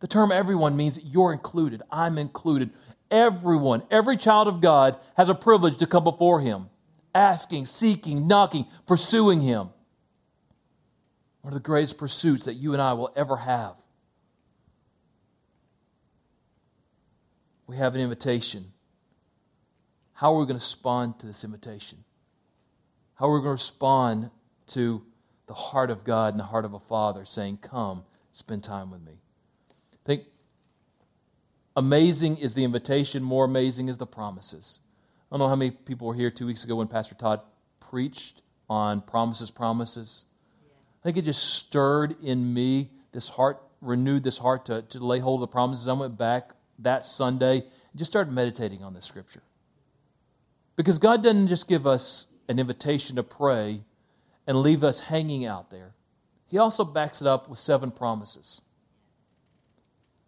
The 0.00 0.08
term 0.08 0.32
everyone 0.32 0.76
means 0.76 0.98
you're 1.02 1.32
included, 1.32 1.82
I'm 1.90 2.18
included. 2.18 2.70
Everyone, 3.10 3.82
every 3.90 4.16
child 4.16 4.48
of 4.48 4.60
God 4.60 4.98
has 5.16 5.28
a 5.28 5.34
privilege 5.34 5.78
to 5.78 5.86
come 5.86 6.04
before 6.04 6.40
Him, 6.40 6.68
asking, 7.14 7.66
seeking, 7.66 8.26
knocking, 8.26 8.66
pursuing 8.86 9.40
Him. 9.40 9.70
one 11.40 11.52
of 11.52 11.54
the 11.54 11.60
greatest 11.60 11.96
pursuits 11.96 12.44
that 12.44 12.54
you 12.54 12.72
and 12.72 12.82
I 12.82 12.92
will 12.92 13.12
ever 13.16 13.36
have. 13.36 13.74
We 17.66 17.76
have 17.76 17.94
an 17.94 18.00
invitation. 18.00 18.72
How 20.12 20.34
are 20.34 20.40
we 20.40 20.46
going 20.46 20.58
to 20.58 20.64
respond 20.64 21.20
to 21.20 21.26
this 21.26 21.44
invitation? 21.44 22.04
How 23.14 23.28
are 23.28 23.34
we 23.34 23.38
going 23.38 23.56
to 23.56 23.62
respond 23.62 24.30
to 24.68 25.02
the 25.46 25.54
heart 25.54 25.90
of 25.90 26.04
God 26.04 26.34
and 26.34 26.40
the 26.40 26.44
heart 26.44 26.64
of 26.64 26.74
a 26.74 26.80
father 26.80 27.24
saying, 27.24 27.58
Come, 27.58 28.04
spend 28.32 28.64
time 28.64 28.90
with 28.90 29.02
me? 29.02 29.20
Think 30.04 30.24
amazing 31.78 32.38
is 32.38 32.54
the 32.54 32.64
invitation, 32.64 33.22
more 33.22 33.44
amazing 33.44 33.88
is 33.88 33.96
the 33.96 34.06
promises. 34.06 34.80
I 35.30 35.34
don't 35.34 35.38
know 35.38 35.48
how 35.48 35.54
many 35.54 35.70
people 35.70 36.08
were 36.08 36.14
here 36.14 36.30
two 36.30 36.46
weeks 36.46 36.64
ago 36.64 36.74
when 36.76 36.88
Pastor 36.88 37.14
Todd 37.14 37.40
preached 37.78 38.42
on 38.68 39.00
promises, 39.00 39.52
promises. 39.52 40.24
I 41.00 41.04
think 41.04 41.16
it 41.16 41.24
just 41.24 41.54
stirred 41.54 42.16
in 42.22 42.52
me 42.52 42.90
this 43.12 43.28
heart, 43.28 43.62
renewed 43.80 44.24
this 44.24 44.38
heart 44.38 44.66
to, 44.66 44.82
to 44.82 44.98
lay 44.98 45.20
hold 45.20 45.40
of 45.40 45.48
the 45.48 45.52
promises. 45.52 45.86
I 45.86 45.92
went 45.92 46.18
back 46.18 46.50
that 46.80 47.06
Sunday 47.06 47.58
and 47.58 47.96
just 47.96 48.10
started 48.10 48.32
meditating 48.32 48.82
on 48.82 48.92
this 48.92 49.04
scripture. 49.04 49.42
Because 50.74 50.98
God 50.98 51.22
doesn't 51.22 51.46
just 51.46 51.68
give 51.68 51.86
us 51.86 52.26
an 52.48 52.58
invitation 52.58 53.16
to 53.16 53.22
pray 53.22 53.84
and 54.48 54.62
leave 54.62 54.82
us 54.82 54.98
hanging 54.98 55.44
out 55.44 55.70
there, 55.70 55.94
He 56.48 56.58
also 56.58 56.82
backs 56.82 57.20
it 57.20 57.28
up 57.28 57.48
with 57.48 57.60
seven 57.60 57.92
promises. 57.92 58.62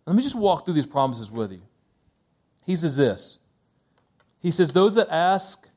Let 0.06 0.16
me 0.16 0.22
just 0.22 0.34
walk 0.34 0.64
through 0.64 0.74
these 0.74 0.86
promises 0.86 1.30
with 1.30 1.52
you. 1.52 1.62
He 2.64 2.76
says 2.76 2.96
this 2.96 3.38
He 4.40 4.50
says, 4.50 4.70
Those 4.72 4.94
that 4.94 5.08
ask, 5.10 5.68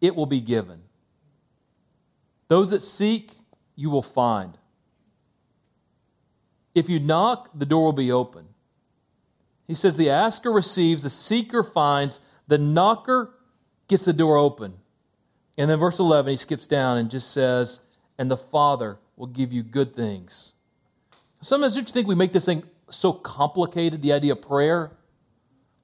it 0.00 0.14
will 0.14 0.26
be 0.26 0.40
given. 0.40 0.80
Those 2.48 2.70
that 2.70 2.82
seek, 2.82 3.32
you 3.76 3.88
will 3.90 4.02
find. 4.02 4.58
If 6.74 6.88
you 6.88 7.00
knock, 7.00 7.50
the 7.54 7.66
door 7.66 7.84
will 7.84 7.92
be 7.92 8.12
open. 8.12 8.46
He 9.66 9.74
says, 9.74 9.96
The 9.96 10.10
asker 10.10 10.52
receives, 10.52 11.02
the 11.02 11.10
seeker 11.10 11.62
finds, 11.62 12.20
the 12.46 12.58
knocker 12.58 13.30
gets 13.88 14.04
the 14.04 14.12
door 14.12 14.36
open. 14.36 14.74
And 15.56 15.70
then 15.70 15.78
verse 15.78 15.98
11, 15.98 16.30
he 16.30 16.36
skips 16.36 16.66
down 16.66 16.98
and 16.98 17.10
just 17.10 17.30
says, 17.30 17.80
And 18.18 18.30
the 18.30 18.36
Father 18.36 18.98
will 19.16 19.26
give 19.26 19.52
you 19.52 19.62
good 19.62 19.94
things. 19.94 20.54
Sometimes 21.42 21.74
don't 21.74 21.86
you 21.86 21.92
think 21.92 22.06
we 22.06 22.14
make 22.14 22.32
this 22.32 22.44
thing 22.44 22.62
so 22.92 23.12
complicated, 23.12 24.02
the 24.02 24.12
idea 24.12 24.32
of 24.32 24.42
prayer? 24.42 24.92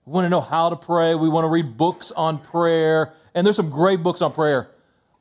We 0.04 0.12
want 0.12 0.24
to 0.24 0.30
know 0.30 0.40
how 0.40 0.70
to 0.70 0.76
pray. 0.76 1.14
We 1.14 1.28
want 1.28 1.44
to 1.44 1.48
read 1.48 1.76
books 1.76 2.10
on 2.12 2.38
prayer. 2.38 3.12
And 3.34 3.46
there's 3.46 3.56
some 3.56 3.70
great 3.70 4.02
books 4.02 4.22
on 4.22 4.32
prayer. 4.32 4.70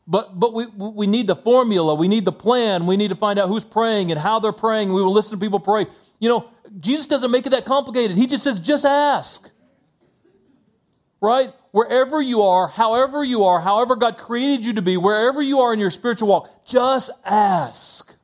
But, 0.08 0.40
but 0.40 0.54
we, 0.54 0.66
we 0.68 1.08
need 1.08 1.28
the 1.28 1.36
formula. 1.36 1.94
We 1.94 2.08
need 2.08 2.24
the 2.24 2.32
plan. 2.32 2.88
We 2.88 2.96
need 2.96 3.10
to 3.10 3.16
find 3.16 3.38
out 3.38 3.50
who's 3.50 3.66
praying 3.66 4.12
and 4.12 4.20
how 4.20 4.40
they're 4.40 4.54
praying. 4.54 4.94
We 4.94 5.04
will 5.04 5.12
listen 5.12 5.38
to 5.38 5.46
people 5.46 5.60
pray. 5.60 5.88
You 6.20 6.30
know, 6.30 6.50
Jesus 6.80 7.08
doesn't 7.08 7.32
make 7.32 7.46
it 7.46 7.50
that 7.50 7.66
complicated. 7.66 8.16
He 8.16 8.28
just 8.28 8.44
says, 8.44 8.60
just 8.60 8.86
ask. 8.86 9.50
Right? 11.20 11.54
Wherever 11.72 12.22
you 12.22 12.44
are, 12.44 12.68
however 12.68 13.24
you 13.24 13.44
are, 13.44 13.60
however 13.60 13.98
God 13.98 14.18
created 14.18 14.66
you 14.66 14.74
to 14.74 14.82
be, 14.82 14.96
wherever 14.96 15.42
you 15.42 15.60
are 15.60 15.74
in 15.74 15.80
your 15.80 15.92
spiritual 15.92 16.30
walk, 16.30 16.66
just 16.66 17.12
ask. 17.26 18.16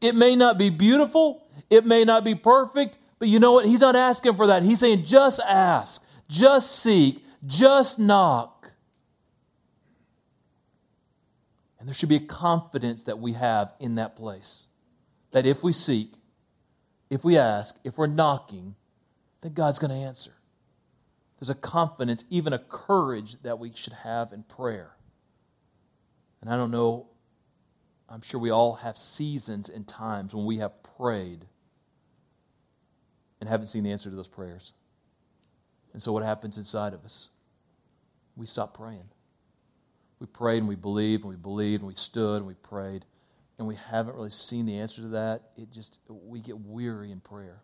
It 0.00 0.14
may 0.14 0.36
not 0.36 0.58
be 0.58 0.68
beautiful, 0.68 1.43
it 1.70 1.84
may 1.84 2.04
not 2.04 2.24
be 2.24 2.34
perfect, 2.34 2.98
but 3.18 3.28
you 3.28 3.38
know 3.38 3.52
what? 3.52 3.66
He's 3.66 3.80
not 3.80 3.96
asking 3.96 4.36
for 4.36 4.48
that. 4.48 4.62
He's 4.62 4.80
saying, 4.80 5.04
just 5.04 5.40
ask, 5.40 6.02
just 6.28 6.82
seek, 6.82 7.24
just 7.46 7.98
knock. 7.98 8.70
And 11.78 11.88
there 11.88 11.94
should 11.94 12.08
be 12.08 12.16
a 12.16 12.20
confidence 12.20 13.04
that 13.04 13.18
we 13.18 13.34
have 13.34 13.72
in 13.78 13.96
that 13.96 14.16
place. 14.16 14.64
That 15.32 15.46
if 15.46 15.62
we 15.62 15.72
seek, 15.72 16.12
if 17.10 17.24
we 17.24 17.36
ask, 17.36 17.76
if 17.84 17.98
we're 17.98 18.06
knocking, 18.06 18.74
then 19.42 19.52
God's 19.52 19.78
going 19.78 19.90
to 19.90 20.06
answer. 20.06 20.32
There's 21.38 21.50
a 21.50 21.54
confidence, 21.54 22.24
even 22.30 22.52
a 22.52 22.58
courage 22.58 23.36
that 23.42 23.58
we 23.58 23.72
should 23.74 23.92
have 23.92 24.32
in 24.32 24.44
prayer. 24.44 24.92
And 26.40 26.50
I 26.50 26.56
don't 26.56 26.70
know, 26.70 27.08
I'm 28.08 28.22
sure 28.22 28.40
we 28.40 28.50
all 28.50 28.76
have 28.76 28.96
seasons 28.96 29.68
and 29.68 29.86
times 29.86 30.34
when 30.34 30.46
we 30.46 30.58
have 30.58 30.72
prayed 30.96 31.44
and 33.44 33.50
haven't 33.50 33.66
seen 33.66 33.84
the 33.84 33.92
answer 33.92 34.08
to 34.08 34.16
those 34.16 34.26
prayers. 34.26 34.72
And 35.92 36.02
so 36.02 36.12
what 36.12 36.22
happens 36.22 36.56
inside 36.56 36.94
of 36.94 37.04
us? 37.04 37.28
We 38.36 38.46
stop 38.46 38.74
praying. 38.74 39.10
We 40.18 40.26
prayed 40.26 40.58
and 40.58 40.68
we 40.68 40.76
believed 40.76 41.24
and 41.24 41.30
we 41.30 41.36
believed 41.36 41.82
and 41.82 41.88
we 41.88 41.94
stood 41.94 42.38
and 42.38 42.46
we 42.46 42.54
prayed 42.54 43.04
and 43.58 43.68
we 43.68 43.76
haven't 43.76 44.16
really 44.16 44.30
seen 44.30 44.64
the 44.64 44.78
answer 44.78 45.02
to 45.02 45.08
that, 45.08 45.42
it 45.58 45.70
just 45.70 45.98
we 46.08 46.40
get 46.40 46.58
weary 46.58 47.12
in 47.12 47.20
prayer. 47.20 47.60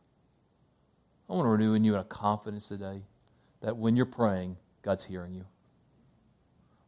I 1.28 1.32
want 1.32 1.46
to 1.46 1.50
renew 1.50 1.72
in 1.72 1.82
you 1.82 1.96
a 1.96 2.04
confidence 2.04 2.68
today 2.68 3.02
that 3.62 3.76
when 3.76 3.96
you're 3.96 4.04
praying, 4.04 4.58
God's 4.82 5.04
hearing 5.04 5.34
you. 5.34 5.46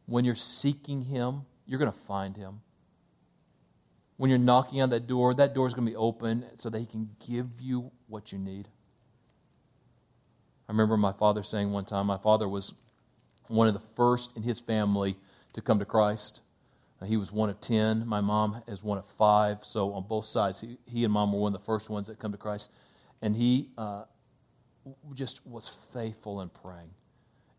When 0.05 0.23
you're 0.23 0.35
seeking 0.35 1.01
Him, 1.01 1.41
you're 1.65 1.79
going 1.79 1.91
to 1.91 1.99
find 2.07 2.37
Him. 2.37 2.61
When 4.17 4.29
you're 4.29 4.39
knocking 4.39 4.81
on 4.81 4.91
that 4.91 5.07
door, 5.07 5.33
that 5.33 5.55
door 5.55 5.65
is 5.65 5.73
going 5.73 5.87
to 5.87 5.91
be 5.91 5.97
open 5.97 6.45
so 6.57 6.69
that 6.69 6.79
He 6.79 6.85
can 6.85 7.09
give 7.25 7.47
you 7.59 7.91
what 8.07 8.31
you 8.31 8.37
need. 8.37 8.67
I 10.67 10.71
remember 10.71 10.97
my 10.97 11.13
father 11.13 11.43
saying 11.43 11.71
one 11.71 11.85
time, 11.85 12.07
my 12.07 12.17
father 12.17 12.47
was 12.47 12.73
one 13.47 13.67
of 13.67 13.73
the 13.73 13.81
first 13.95 14.35
in 14.35 14.43
his 14.43 14.59
family 14.59 15.17
to 15.53 15.61
come 15.61 15.79
to 15.79 15.85
Christ. 15.85 16.41
Uh, 17.01 17.05
he 17.05 17.17
was 17.17 17.31
one 17.31 17.49
of 17.49 17.59
ten. 17.59 18.07
My 18.07 18.21
mom 18.21 18.63
is 18.67 18.83
one 18.83 18.97
of 18.97 19.05
five. 19.17 19.59
So 19.61 19.93
on 19.93 20.05
both 20.07 20.25
sides, 20.25 20.61
he, 20.61 20.77
he 20.85 21.03
and 21.03 21.13
mom 21.13 21.33
were 21.33 21.39
one 21.39 21.53
of 21.53 21.59
the 21.59 21.65
first 21.65 21.89
ones 21.89 22.07
that 22.07 22.19
come 22.19 22.31
to 22.31 22.37
Christ. 22.37 22.69
And 23.21 23.35
he 23.35 23.69
uh, 23.77 24.05
just 25.13 25.45
was 25.45 25.75
faithful 25.93 26.41
in 26.41 26.49
praying. 26.49 26.89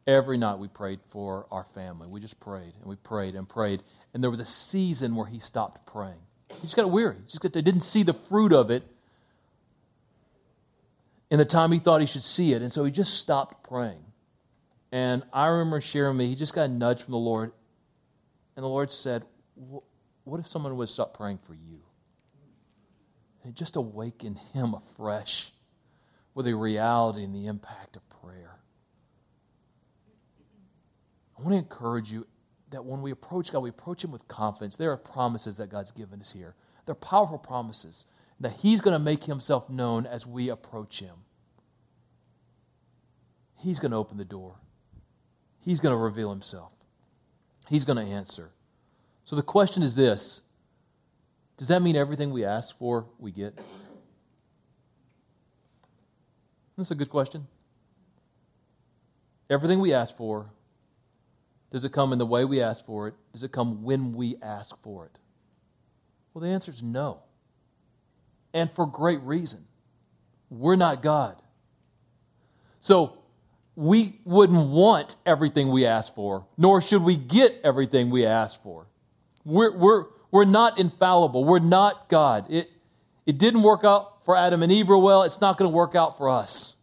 Every 0.07 0.37
night 0.37 0.59
we 0.59 0.69
prayed 0.69 1.01
for 1.11 1.47
our 1.51 1.65
family. 1.75 2.09
We 2.09 2.21
just 2.21 2.39
prayed 2.41 2.73
and 2.81 2.87
we 2.87 2.97
prayed 2.97 3.35
and 3.35 3.49
prayed. 3.49 3.83
And 4.13 4.23
there 4.23 4.31
was 4.31 4.41
a 4.41 4.47
season 4.47 5.15
where 5.15 5.27
he 5.27 5.39
stopped 5.39 5.87
praying. 5.87 6.21
He 6.49 6.63
just 6.63 6.77
got 6.77 6.91
weary. 6.91 7.17
He 7.17 7.27
just 7.27 7.41
got, 7.41 7.53
they 7.53 7.63
didn't 7.63 7.83
see 7.83 8.03
the 8.03 8.13
fruit 8.15 8.53
of 8.53 8.71
it 8.71 8.83
in 11.35 11.39
the 11.39 11.45
time 11.45 11.73
he 11.73 11.81
thought 11.81 12.01
he 12.01 12.07
should 12.07 12.23
see 12.23 12.53
it. 12.53 12.63
And 12.63 12.73
so 12.73 12.85
he 12.85 12.93
just 12.93 13.15
stopped 13.15 13.69
praying. 13.69 14.05
And 14.93 15.25
I 15.33 15.49
remember 15.49 15.81
sharing 15.81 16.17
me, 16.17 16.29
he 16.29 16.37
just 16.37 16.55
got 16.55 16.67
a 16.67 16.69
nudge 16.69 17.03
from 17.03 17.11
the 17.11 17.19
Lord 17.19 17.51
and 18.55 18.63
the 18.63 18.69
Lord 18.69 18.93
said, 18.93 19.25
What 19.57 20.39
if 20.39 20.47
someone 20.47 20.77
would 20.77 20.89
stop 20.89 21.13
praying 21.13 21.41
for 21.45 21.55
you? 21.55 21.81
And 23.43 23.51
it 23.51 23.57
just 23.57 23.75
awakened 23.75 24.39
him 24.53 24.75
afresh 24.75 25.51
with 26.37 26.47
the 26.47 26.55
reality 26.55 27.25
and 27.25 27.35
the 27.35 27.47
impact 27.47 27.97
of 27.97 28.03
prayer. 28.23 28.61
I 31.37 31.43
want 31.43 31.55
to 31.55 31.59
encourage 31.59 32.13
you 32.13 32.29
that 32.71 32.85
when 32.85 33.03
we 33.03 33.11
approach 33.11 33.51
God, 33.51 33.59
we 33.59 33.71
approach 33.71 34.05
Him 34.05 34.13
with 34.13 34.29
confidence. 34.29 34.77
There 34.77 34.93
are 34.93 34.97
promises 34.97 35.57
that 35.57 35.69
God's 35.69 35.91
given 35.91 36.21
us 36.21 36.33
here. 36.33 36.55
They're 36.87 36.95
powerful 36.95 37.39
promises 37.39 38.07
that 38.41 38.53
He's 38.55 38.81
going 38.81 38.95
to 38.95 38.99
make 38.99 39.25
Himself 39.25 39.69
known 39.69 40.07
as 40.07 40.27
we 40.27 40.49
approach 40.49 41.01
Him. 41.01 41.17
He's 43.57 43.81
going 43.81 43.93
to 43.93 43.97
open 43.97 44.19
the 44.19 44.25
door, 44.25 44.57
He's 45.61 45.81
going 45.81 45.93
to 45.93 45.99
reveal 45.99 46.31
Himself. 46.31 46.73
He's 47.69 47.85
going 47.85 47.97
to 47.97 48.13
answer. 48.13 48.51
So 49.25 49.37
the 49.37 49.43
question 49.43 49.83
is 49.83 49.95
this 49.95 50.41
Does 51.57 51.69
that 51.69 51.83
mean 51.83 51.97
everything 51.97 52.31
we 52.31 52.45
ask 52.45 52.77
for, 52.79 53.07
we 53.19 53.31
get? 53.31 53.59
That's 56.77 56.91
a 56.91 56.95
good 56.95 57.11
question. 57.11 57.47
Everything 59.49 59.79
we 59.79 59.93
ask 59.93 60.17
for, 60.17 60.51
does 61.71 61.85
it 61.85 61.93
come 61.93 62.13
in 62.13 62.19
the 62.19 62.27
way 62.27 62.45
we 62.45 62.63
ask 62.63 62.85
for 62.87 63.09
it? 63.09 63.15
Does 63.33 63.45
it 63.45 63.53
come 63.53 63.85
when 63.85 64.15
we 64.15 64.37
ask 64.43 64.75
for 64.83 65.07
it? 65.07 65.19
Well, 66.33 66.43
the 66.43 66.49
answer 66.49 66.71
is 66.71 66.83
no. 66.83 67.23
And 68.55 68.71
for 68.73 68.87
great 68.87 69.21
reason. 69.21 69.67
We're 70.49 70.77
not 70.77 71.03
God. 71.03 71.37
So, 72.81 73.19
we 73.77 74.21
wouldn't 74.25 74.71
want 74.71 75.17
everything 75.27 75.71
we 75.71 75.85
ask 75.85 76.15
for, 76.15 76.47
nor 76.57 76.81
should 76.81 77.03
we 77.03 77.17
get 77.17 77.61
everything 77.65 78.11
we 78.11 78.25
ask 78.25 78.63
for. 78.63 78.87
We're, 79.45 79.77
we're, 79.77 80.05
we're 80.31 80.45
not 80.45 80.79
infallible. 80.79 81.45
We're 81.45 81.59
not 81.59 82.09
God. 82.09 82.47
It, 82.51 82.71
it 83.27 83.39
didn't 83.39 83.63
work 83.63 83.85
out 83.85 84.25
for 84.25 84.37
Adam 84.37 84.63
and 84.63 84.71
Eve 84.71 84.89
well. 84.89 85.25
It's 85.25 85.41
not 85.41 85.59
going 85.59 85.71
to 85.71 85.75
work 85.75 85.95
out 85.95 86.19
for 86.19 86.29
us. 86.31 86.75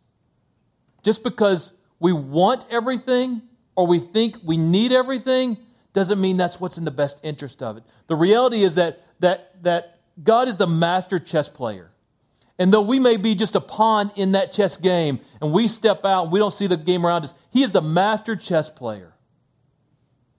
Just 1.04 1.24
because 1.24 1.72
we 2.00 2.14
want 2.14 2.66
everything 2.70 3.42
or 3.76 3.88
we 3.88 4.00
think 4.00 4.38
we 4.44 4.58
need 4.58 4.92
everything 4.92 5.58
doesn't 5.94 6.20
mean 6.20 6.38
that's 6.38 6.60
what's 6.60 6.78
in 6.78 6.86
the 6.86 6.92
best 6.92 7.20
interest 7.24 7.64
of 7.64 7.78
it. 7.78 7.84
The 8.08 8.16
reality 8.16 8.64
is 8.64 8.76
that, 8.76 9.02
that, 9.20 9.64
that 9.64 10.01
God 10.24 10.48
is 10.48 10.58
the 10.58 10.68
master 10.68 11.20
chess 11.20 11.50
player. 11.50 11.92
And 12.60 12.72
though 12.72 12.82
we 12.82 13.00
may 13.00 13.18
be 13.18 13.34
just 13.34 13.56
a 13.56 13.62
pawn 13.62 14.12
in 14.16 14.34
that 14.34 14.52
chess 14.52 14.78
game 14.78 15.20
and 15.42 15.52
we 15.52 15.68
step 15.68 16.06
out 16.06 16.24
and 16.24 16.32
we 16.32 16.40
don't 16.40 16.52
see 16.52 16.68
the 16.68 16.78
game 16.78 17.06
around 17.06 17.24
us, 17.24 17.34
He 17.50 17.64
is 17.64 17.72
the 17.72 17.82
master 17.82 18.36
chess 18.36 18.70
player. 18.70 19.14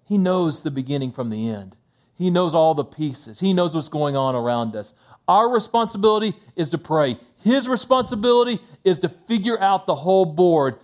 He 0.05 0.19
knows 0.19 0.61
the 0.61 0.71
beginning 0.71 1.12
from 1.12 1.31
the 1.31 1.49
end. 1.49 1.77
He 2.15 2.31
knows 2.31 2.55
all 2.55 2.75
the 2.75 2.85
pieces. 2.85 3.41
He 3.41 3.53
knows 3.53 3.75
what's 3.75 3.89
going 3.89 4.15
on 4.15 4.35
around 4.35 4.77
us. 4.77 4.95
Our 5.27 5.49
responsibility 5.49 6.37
is 6.55 6.71
to 6.71 6.79
pray. 6.79 7.19
His 7.39 7.69
responsibility 7.69 8.61
is 8.85 9.01
to 9.01 9.09
figure 9.09 9.61
out 9.61 9.87
the 9.87 9.95
whole 9.95 10.25
board. 10.25 10.77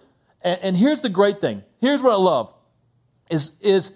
And, 0.42 0.58
and 0.60 0.76
here's 0.76 1.02
the 1.02 1.08
great 1.08 1.40
thing. 1.40 1.62
Here's 1.80 2.02
what 2.02 2.12
I 2.12 2.16
love 2.16 2.52
is, 3.30 3.52
is 3.60 3.92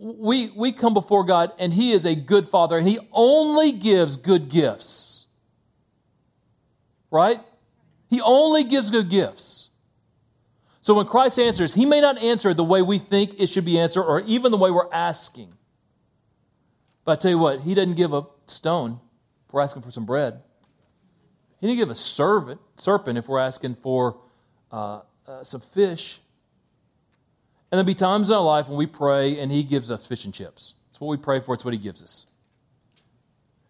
we, 0.00 0.50
we 0.56 0.72
come 0.72 0.94
before 0.94 1.24
God 1.24 1.52
and 1.58 1.72
He 1.72 1.92
is 1.92 2.06
a 2.06 2.14
good 2.14 2.48
Father 2.48 2.78
and 2.78 2.88
He 2.88 2.98
only 3.12 3.72
gives 3.72 4.16
good 4.16 4.48
gifts. 4.48 5.26
Right? 7.10 7.40
He 8.08 8.20
only 8.20 8.64
gives 8.64 8.90
good 8.90 9.10
gifts. 9.10 9.68
So 10.80 10.94
when 10.94 11.06
Christ 11.06 11.38
answers, 11.38 11.74
He 11.74 11.84
may 11.84 12.00
not 12.00 12.18
answer 12.22 12.54
the 12.54 12.64
way 12.64 12.80
we 12.80 12.98
think 12.98 13.38
it 13.38 13.48
should 13.48 13.66
be 13.66 13.78
answered 13.78 14.02
or 14.02 14.20
even 14.22 14.50
the 14.50 14.56
way 14.56 14.70
we're 14.70 14.92
asking. 14.92 15.52
But 17.04 17.18
I 17.18 17.20
tell 17.20 17.30
you 17.30 17.38
what, 17.38 17.60
He 17.60 17.74
doesn't 17.74 17.94
give 17.94 18.14
a 18.14 18.22
stone 18.46 19.00
if 19.46 19.52
we're 19.52 19.60
asking 19.60 19.82
for 19.82 19.90
some 19.90 20.06
bread. 20.06 20.40
He 21.60 21.66
didn't 21.66 21.78
give 21.78 21.90
a 21.90 21.94
servant, 21.94 22.58
serpent 22.76 23.18
if 23.18 23.28
we're 23.28 23.38
asking 23.38 23.76
for 23.82 24.16
uh, 24.72 25.02
uh, 25.26 25.44
some 25.44 25.60
fish. 25.60 26.20
And 27.70 27.78
there'll 27.78 27.86
be 27.86 27.94
times 27.94 28.28
in 28.30 28.34
our 28.34 28.42
life 28.42 28.68
when 28.68 28.76
we 28.76 28.86
pray 28.86 29.38
and 29.38 29.50
He 29.52 29.62
gives 29.62 29.90
us 29.90 30.04
fish 30.06 30.24
and 30.24 30.34
chips. 30.34 30.74
It's 30.90 31.00
what 31.00 31.08
we 31.08 31.16
pray 31.16 31.40
for, 31.40 31.54
it's 31.54 31.64
what 31.64 31.72
He 31.72 31.78
gives 31.78 32.02
us. 32.02 32.26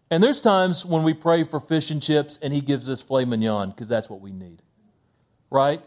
And 0.09 0.23
there's 0.23 0.41
times 0.41 0.85
when 0.85 1.03
we 1.03 1.13
pray 1.13 1.43
for 1.43 1.59
fish 1.59 1.91
and 1.91 2.01
chips 2.01 2.39
and 2.41 2.51
He 2.53 2.61
gives 2.61 2.89
us 2.89 3.01
filet 3.01 3.25
mignon 3.25 3.69
because 3.69 3.87
that's 3.87 4.09
what 4.09 4.19
we 4.19 4.31
need. 4.31 4.61
Right? 5.49 5.81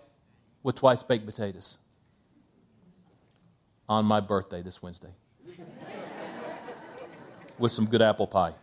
With 0.63 0.77
twice 0.77 1.03
baked 1.03 1.27
potatoes. 1.27 1.79
On 3.89 4.05
my 4.05 4.21
birthday 4.21 4.63
this 4.63 4.81
Wednesday. 4.81 5.11
With 7.59 7.73
some 7.73 7.87
good 7.87 8.01
apple 8.01 8.27
pie. 8.27 8.55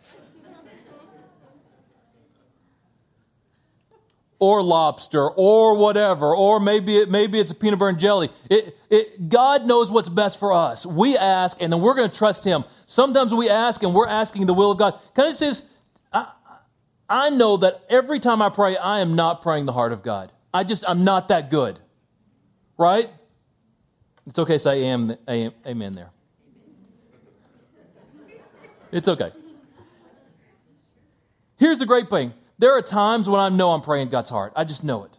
Or 4.41 4.63
lobster 4.63 5.29
or 5.29 5.75
whatever, 5.75 6.36
or 6.36 6.60
maybe 6.60 6.98
it, 6.98 7.12
maybe 7.12 7.39
it's 7.39 7.51
a 7.51 7.55
peanut 7.55 7.77
butter 7.77 7.89
and 7.89 8.00
jelly. 8.00 8.31
It, 8.50 8.75
it, 8.89 9.29
God 9.29 9.67
knows 9.67 9.91
what's 9.91 10.10
best 10.10 10.39
for 10.39 10.51
us. 10.51 10.83
We 10.83 11.15
ask, 11.15 11.57
and 11.62 11.71
then 11.71 11.79
we're 11.79 11.93
going 11.93 12.10
to 12.10 12.17
trust 12.17 12.43
Him. 12.43 12.63
Sometimes 12.88 13.36
we 13.36 13.50
ask, 13.50 13.83
and 13.83 13.93
we're 13.93 14.07
asking 14.07 14.48
the 14.48 14.55
will 14.55 14.71
of 14.71 14.79
God. 14.79 15.00
Can 15.15 15.25
I 15.25 15.33
say? 15.33 15.53
I, 16.12 16.31
I 17.07 17.29
know 17.29 17.57
that 17.57 17.83
every 17.88 18.19
time 18.19 18.41
I 18.41 18.50
pray, 18.50 18.75
I 18.75 19.01
am 19.01 19.15
not 19.15 19.43
praying 19.43 19.67
the 19.67 19.74
heart 19.74 19.91
of 19.91 20.01
God. 20.01 20.31
I 20.51 20.63
just, 20.63 20.83
I'm 20.88 21.03
not 21.03 21.27
that 21.27 21.51
good. 21.51 21.77
Right? 22.79 23.12
It's 24.25 24.39
okay 24.39 24.53
to 24.53 24.60
say 24.60 24.83
amen, 24.86 25.17
amen 25.29 25.93
there. 25.93 26.10
It's 28.91 29.07
okay. 29.07 29.31
Here's 31.57 31.77
the 31.77 31.86
great 31.86 32.10
thing 32.10 32.33
there 32.62 32.77
are 32.77 32.84
times 32.84 33.27
when 33.27 33.39
I 33.39 33.50
know 33.50 33.72
I'm 33.72 33.82
praying 33.82 34.10
God's 34.10 34.30
heart. 34.30 34.53
I 34.56 34.65
just 34.65 34.84
know 34.84 35.03
it. 35.03 35.18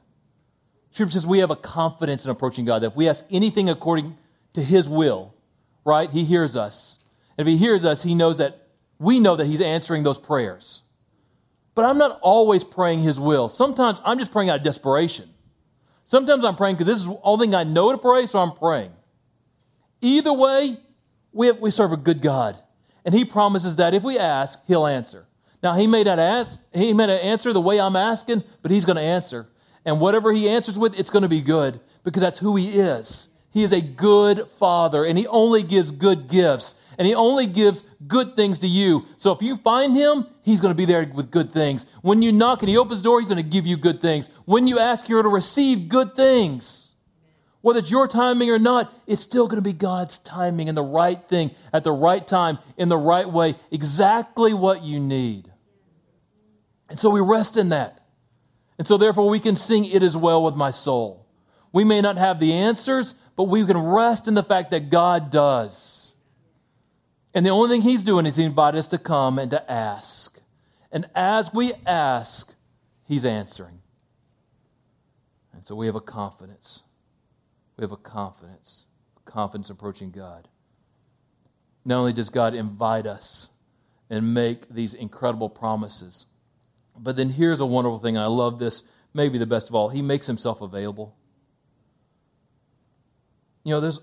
Scripture 0.92 1.14
says 1.14 1.26
we 1.26 1.40
have 1.40 1.50
a 1.50 1.56
confidence 1.56 2.24
in 2.24 2.30
approaching 2.30 2.64
God 2.64 2.82
that 2.82 2.92
if 2.92 2.96
we 2.96 3.08
ask 3.08 3.24
anything 3.32 3.68
according 3.68 4.16
to 4.54 4.62
His 4.62 4.88
will, 4.88 5.34
right, 5.84 6.08
He 6.08 6.22
hears 6.22 6.54
us. 6.54 7.00
And 7.36 7.48
if 7.48 7.50
He 7.50 7.58
hears 7.58 7.84
us, 7.84 8.00
He 8.00 8.14
knows 8.14 8.38
that 8.38 8.68
we 9.00 9.18
know 9.18 9.34
that 9.34 9.46
He's 9.46 9.60
answering 9.60 10.04
those 10.04 10.20
prayers. 10.20 10.82
But 11.74 11.84
I'm 11.84 11.98
not 11.98 12.20
always 12.22 12.62
praying 12.62 13.02
His 13.02 13.18
will. 13.18 13.48
Sometimes 13.48 14.00
I'm 14.04 14.20
just 14.20 14.30
praying 14.30 14.48
out 14.48 14.58
of 14.58 14.62
desperation. 14.62 15.28
Sometimes 16.04 16.44
I'm 16.44 16.54
praying 16.54 16.76
because 16.76 16.86
this 16.86 16.98
is 17.00 17.06
the 17.06 17.18
only 17.24 17.46
thing 17.46 17.56
I 17.56 17.64
know 17.64 17.90
to 17.90 17.98
pray, 17.98 18.26
so 18.26 18.38
I'm 18.38 18.52
praying. 18.52 18.92
Either 20.00 20.32
way, 20.32 20.76
we, 21.32 21.48
have, 21.48 21.58
we 21.58 21.72
serve 21.72 21.90
a 21.90 21.96
good 21.96 22.22
God. 22.22 22.56
And 23.04 23.12
He 23.12 23.24
promises 23.24 23.74
that 23.76 23.94
if 23.94 24.04
we 24.04 24.16
ask, 24.16 24.60
He'll 24.68 24.86
answer. 24.86 25.26
Now, 25.62 25.74
he 25.74 25.86
may 25.86 26.02
not 26.02 26.18
ask, 26.18 26.58
he 26.72 26.92
may 26.92 27.06
not 27.06 27.20
answer 27.20 27.52
the 27.52 27.60
way 27.60 27.80
I'm 27.80 27.96
asking, 27.96 28.42
but 28.62 28.70
he's 28.70 28.84
going 28.84 28.96
to 28.96 29.02
answer. 29.02 29.46
And 29.84 30.00
whatever 30.00 30.32
he 30.32 30.48
answers 30.48 30.78
with, 30.78 30.98
it's 30.98 31.10
going 31.10 31.22
to 31.22 31.28
be 31.28 31.40
good 31.40 31.80
because 32.04 32.22
that's 32.22 32.38
who 32.38 32.56
he 32.56 32.70
is. 32.70 33.28
He 33.50 33.62
is 33.62 33.72
a 33.72 33.80
good 33.80 34.48
father, 34.58 35.04
and 35.04 35.18
he 35.18 35.26
only 35.26 35.62
gives 35.62 35.90
good 35.90 36.28
gifts, 36.28 36.74
and 36.96 37.06
he 37.06 37.14
only 37.14 37.46
gives 37.46 37.84
good 38.08 38.34
things 38.34 38.60
to 38.60 38.66
you. 38.66 39.04
So 39.18 39.30
if 39.32 39.42
you 39.42 39.56
find 39.56 39.94
him, 39.94 40.26
he's 40.42 40.60
going 40.60 40.70
to 40.70 40.76
be 40.76 40.86
there 40.86 41.08
with 41.14 41.30
good 41.30 41.52
things. 41.52 41.84
When 42.00 42.22
you 42.22 42.32
knock 42.32 42.62
and 42.62 42.68
he 42.68 42.78
opens 42.78 43.00
the 43.00 43.04
door, 43.04 43.20
he's 43.20 43.28
going 43.28 43.42
to 43.42 43.48
give 43.48 43.66
you 43.66 43.76
good 43.76 44.00
things. 44.00 44.30
When 44.46 44.66
you 44.66 44.78
ask, 44.78 45.08
you're 45.08 45.22
to 45.22 45.28
receive 45.28 45.90
good 45.90 46.16
things. 46.16 46.94
Whether 47.60 47.80
it's 47.80 47.90
your 47.90 48.08
timing 48.08 48.50
or 48.50 48.58
not, 48.58 48.92
it's 49.06 49.22
still 49.22 49.46
going 49.46 49.62
to 49.62 49.62
be 49.62 49.74
God's 49.74 50.18
timing 50.18 50.68
and 50.68 50.76
the 50.76 50.82
right 50.82 51.22
thing 51.28 51.52
at 51.72 51.84
the 51.84 51.92
right 51.92 52.26
time 52.26 52.58
in 52.76 52.88
the 52.88 52.96
right 52.96 53.30
way, 53.30 53.54
exactly 53.70 54.54
what 54.54 54.82
you 54.82 54.98
need. 54.98 55.51
And 56.92 57.00
so 57.00 57.08
we 57.08 57.20
rest 57.20 57.56
in 57.56 57.70
that. 57.70 58.00
And 58.76 58.86
so 58.86 58.98
therefore 58.98 59.30
we 59.30 59.40
can 59.40 59.56
sing, 59.56 59.86
It 59.86 60.02
is 60.02 60.14
well 60.14 60.44
with 60.44 60.56
my 60.56 60.70
soul. 60.70 61.26
We 61.72 61.84
may 61.84 62.02
not 62.02 62.18
have 62.18 62.38
the 62.38 62.52
answers, 62.52 63.14
but 63.34 63.44
we 63.44 63.64
can 63.64 63.78
rest 63.78 64.28
in 64.28 64.34
the 64.34 64.42
fact 64.42 64.72
that 64.72 64.90
God 64.90 65.30
does. 65.30 66.14
And 67.32 67.46
the 67.46 67.50
only 67.50 67.70
thing 67.70 67.80
He's 67.80 68.04
doing 68.04 68.26
is 68.26 68.36
He 68.36 68.44
invited 68.44 68.76
us 68.76 68.88
to 68.88 68.98
come 68.98 69.38
and 69.38 69.50
to 69.52 69.72
ask. 69.72 70.38
And 70.90 71.08
as 71.14 71.50
we 71.54 71.72
ask, 71.86 72.52
He's 73.06 73.24
answering. 73.24 73.80
And 75.54 75.66
so 75.66 75.74
we 75.74 75.86
have 75.86 75.94
a 75.94 76.00
confidence. 76.02 76.82
We 77.78 77.84
have 77.84 77.92
a 77.92 77.96
confidence, 77.96 78.84
confidence 79.24 79.70
approaching 79.70 80.10
God. 80.10 80.46
Not 81.86 82.00
only 82.00 82.12
does 82.12 82.28
God 82.28 82.54
invite 82.54 83.06
us 83.06 83.48
and 84.10 84.34
make 84.34 84.68
these 84.68 84.92
incredible 84.92 85.48
promises, 85.48 86.26
but 86.98 87.16
then 87.16 87.30
here's 87.30 87.60
a 87.60 87.66
wonderful 87.66 87.98
thing. 87.98 88.16
I 88.16 88.26
love 88.26 88.58
this, 88.58 88.82
maybe 89.14 89.38
the 89.38 89.46
best 89.46 89.68
of 89.68 89.74
all. 89.74 89.88
He 89.88 90.02
makes 90.02 90.26
himself 90.26 90.60
available. 90.60 91.16
You 93.64 93.72
know, 93.74 93.80
there's. 93.80 94.00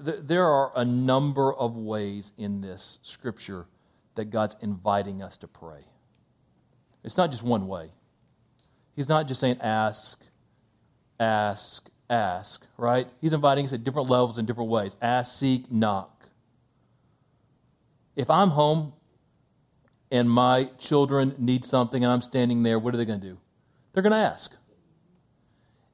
There, 0.00 0.20
there 0.20 0.46
are 0.46 0.72
a 0.76 0.84
number 0.84 1.52
of 1.52 1.76
ways 1.76 2.32
in 2.38 2.60
this 2.60 2.98
scripture 3.02 3.66
that 4.14 4.26
God's 4.26 4.56
inviting 4.60 5.22
us 5.22 5.36
to 5.38 5.48
pray. 5.48 5.84
It's 7.04 7.16
not 7.16 7.30
just 7.30 7.42
one 7.42 7.68
way. 7.68 7.90
He's 8.96 9.08
not 9.08 9.28
just 9.28 9.40
saying 9.40 9.58
ask, 9.60 10.20
ask, 11.20 11.88
ask, 12.10 12.66
right? 12.76 13.06
He's 13.20 13.32
inviting 13.32 13.64
us 13.64 13.72
at 13.72 13.84
different 13.84 14.08
levels 14.08 14.38
in 14.38 14.46
different 14.46 14.70
ways. 14.70 14.96
Ask, 15.00 15.38
seek, 15.38 15.70
knock. 15.70 16.17
If 18.18 18.30
I'm 18.30 18.50
home 18.50 18.94
and 20.10 20.28
my 20.28 20.70
children 20.76 21.36
need 21.38 21.64
something 21.64 22.02
and 22.02 22.12
I'm 22.12 22.20
standing 22.20 22.64
there, 22.64 22.76
what 22.76 22.92
are 22.92 22.96
they 22.96 23.04
going 23.04 23.20
to 23.20 23.26
do? 23.28 23.38
They're 23.92 24.02
going 24.02 24.10
to 24.10 24.18
ask. 24.18 24.52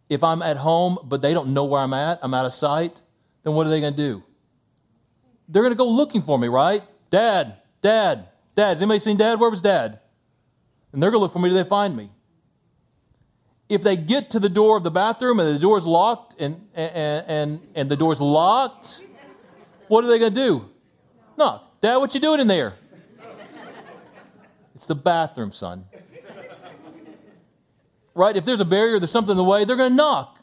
If 0.09 0.25
I'm 0.25 0.41
at 0.41 0.57
home 0.57 0.99
but 1.05 1.21
they 1.21 1.35
don't 1.35 1.53
know 1.53 1.65
where 1.67 1.83
I'm 1.83 1.93
at, 1.93 2.21
I'm 2.23 2.33
out 2.33 2.47
of 2.47 2.55
sight, 2.55 3.03
then 3.43 3.53
what 3.53 3.67
are 3.67 3.71
they 3.71 3.81
going 3.81 3.93
to 3.93 3.97
do? 3.97 4.23
They're 5.51 5.61
going 5.61 5.75
to 5.75 5.77
go 5.77 5.87
looking 5.87 6.23
for 6.23 6.39
me, 6.39 6.49
right? 6.49 6.83
Dad, 7.11 7.59
Dad, 7.83 8.29
Dad. 8.57 8.69
Has 8.69 8.79
anybody 8.79 9.01
seen 9.01 9.19
Dad? 9.19 9.39
Where 9.39 9.51
was 9.51 9.61
Dad? 9.61 10.01
And 10.95 11.03
they're 11.03 11.11
going 11.11 11.21
to 11.21 11.25
look 11.25 11.35
for 11.35 11.41
me 11.41 11.51
till 11.51 11.63
they 11.63 11.69
find 11.69 11.95
me. 11.95 12.11
If 13.69 13.83
they 13.83 13.99
get 13.99 14.31
to 14.31 14.41
the 14.41 14.49
door 14.49 14.79
of 14.79 14.83
the 14.83 14.91
bathroom 14.91 15.41
and 15.41 15.55
the 15.55 15.59
door's 15.59 15.85
locked 15.85 16.41
and, 16.41 16.69
and, 16.75 17.27
and, 17.29 17.61
and 17.75 17.91
the 17.91 17.97
door's 17.97 18.19
locked, 18.19 19.03
what 19.89 20.05
are 20.05 20.07
they 20.07 20.19
going 20.19 20.35
to 20.35 20.41
do? 20.41 20.71
Knock. 21.37 21.71
Dad, 21.85 21.99
what 21.99 22.15
you 22.15 22.21
doing 22.21 22.41
in 22.41 22.47
there? 22.47 22.73
It's 24.75 24.87
the 24.87 24.95
bathroom, 24.95 25.53
son. 25.53 25.85
Right? 28.15 28.35
If 28.35 28.47
there's 28.47 28.61
a 28.61 28.65
barrier, 28.65 28.99
there's 28.99 29.11
something 29.11 29.33
in 29.33 29.37
the 29.37 29.45
way, 29.45 29.67
they're 29.67 29.77
going 29.77 29.91
to 29.91 29.95
knock. 29.95 30.39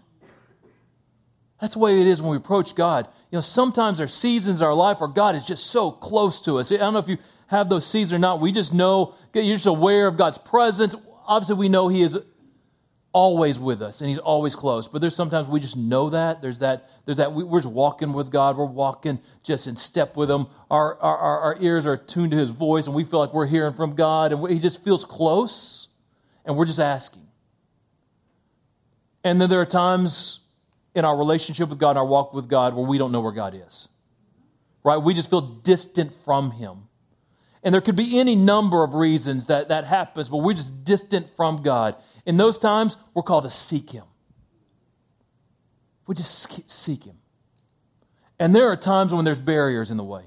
That's 1.59 1.73
the 1.73 1.79
way 1.79 1.99
it 1.99 2.05
is 2.05 2.21
when 2.21 2.29
we 2.29 2.37
approach 2.37 2.75
God. 2.75 3.07
You 3.31 3.37
know, 3.37 3.41
sometimes 3.41 3.97
there 3.97 4.05
are 4.05 4.07
seasons 4.07 4.59
in 4.59 4.67
our 4.67 4.75
life 4.75 4.99
where 4.99 5.09
God 5.09 5.35
is 5.35 5.43
just 5.43 5.65
so 5.65 5.89
close 5.89 6.41
to 6.41 6.59
us. 6.59 6.71
I 6.71 6.77
don't 6.77 6.93
know 6.93 6.99
if 6.99 7.07
you 7.07 7.17
have 7.47 7.69
those 7.69 7.87
seasons 7.87 8.13
or 8.13 8.19
not. 8.19 8.39
We 8.39 8.51
just 8.51 8.71
know, 8.71 9.15
you're 9.33 9.55
just 9.55 9.65
aware 9.65 10.05
of 10.05 10.17
God's 10.17 10.37
presence. 10.37 10.95
Obviously, 11.25 11.55
we 11.55 11.69
know 11.69 11.87
He 11.87 12.03
is 12.03 12.19
always 13.13 13.59
with 13.59 13.81
us 13.81 14.01
and 14.01 14.09
he's 14.09 14.19
always 14.19 14.55
close. 14.55 14.87
But 14.87 15.01
there's 15.01 15.15
sometimes 15.15 15.47
we 15.47 15.59
just 15.59 15.77
know 15.77 16.09
that. 16.11 16.41
There's 16.41 16.59
that 16.59 16.89
there's 17.05 17.17
that 17.17 17.33
we, 17.33 17.43
are 17.43 17.61
just 17.61 17.73
walking 17.73 18.13
with 18.13 18.31
god. 18.31 18.57
We're 18.57 18.65
walking 18.65 19.19
just 19.43 19.67
in 19.67 19.75
step 19.75 20.15
with 20.15 20.29
him. 20.29 20.47
Our, 20.69 20.97
our, 20.99 21.39
our 21.39 21.57
ears 21.59 21.85
are 21.85 21.97
tuned 21.97 22.31
to 22.31 22.37
his 22.37 22.49
voice 22.49 22.87
and 22.87 22.95
we 22.95 23.03
feel 23.03 23.19
like 23.19 23.33
we're 23.33 23.47
hearing 23.47 23.73
from 23.73 23.95
god 23.95 24.31
and 24.31 24.49
he 24.49 24.59
just 24.59 24.83
feels 24.83 25.03
close 25.05 25.87
and 26.45 26.55
we're 26.55 26.65
just 26.65 26.79
asking. 26.79 27.27
And 29.23 29.39
then 29.39 29.49
there 29.49 29.61
are 29.61 29.65
times 29.65 30.47
in 30.95 31.05
our 31.05 31.17
relationship 31.17 31.69
with 31.69 31.79
god 31.79 31.91
and 31.91 31.99
our 31.99 32.05
walk 32.05 32.33
with 32.33 32.49
god 32.49 32.75
where 32.75 32.85
we 32.85 32.97
don't 32.97 33.11
know 33.11 33.21
where 33.21 33.31
god 33.31 33.55
is 33.55 33.87
right? 34.83 34.97
We 34.97 35.13
just 35.13 35.29
feel 35.29 35.41
distant 35.41 36.15
from 36.25 36.51
him. 36.51 36.87
And 37.63 37.73
there 37.73 37.81
could 37.81 37.95
be 37.95 38.19
any 38.19 38.35
number 38.35 38.83
of 38.83 38.95
reasons 38.95 39.45
that 39.45 39.69
that 39.69 39.85
happens 39.85 40.29
but 40.29 40.37
we're 40.37 40.55
just 40.55 40.83
distant 40.83 41.27
from 41.35 41.61
god 41.61 41.95
in 42.25 42.37
those 42.37 42.57
times, 42.57 42.97
we're 43.13 43.23
called 43.23 43.45
to 43.45 43.49
seek 43.49 43.89
Him. 43.89 44.05
We 46.07 46.15
just 46.15 46.69
seek 46.69 47.03
Him. 47.03 47.17
And 48.39 48.55
there 48.55 48.71
are 48.71 48.75
times 48.75 49.13
when 49.13 49.25
there's 49.25 49.39
barriers 49.39 49.91
in 49.91 49.97
the 49.97 50.03
way. 50.03 50.23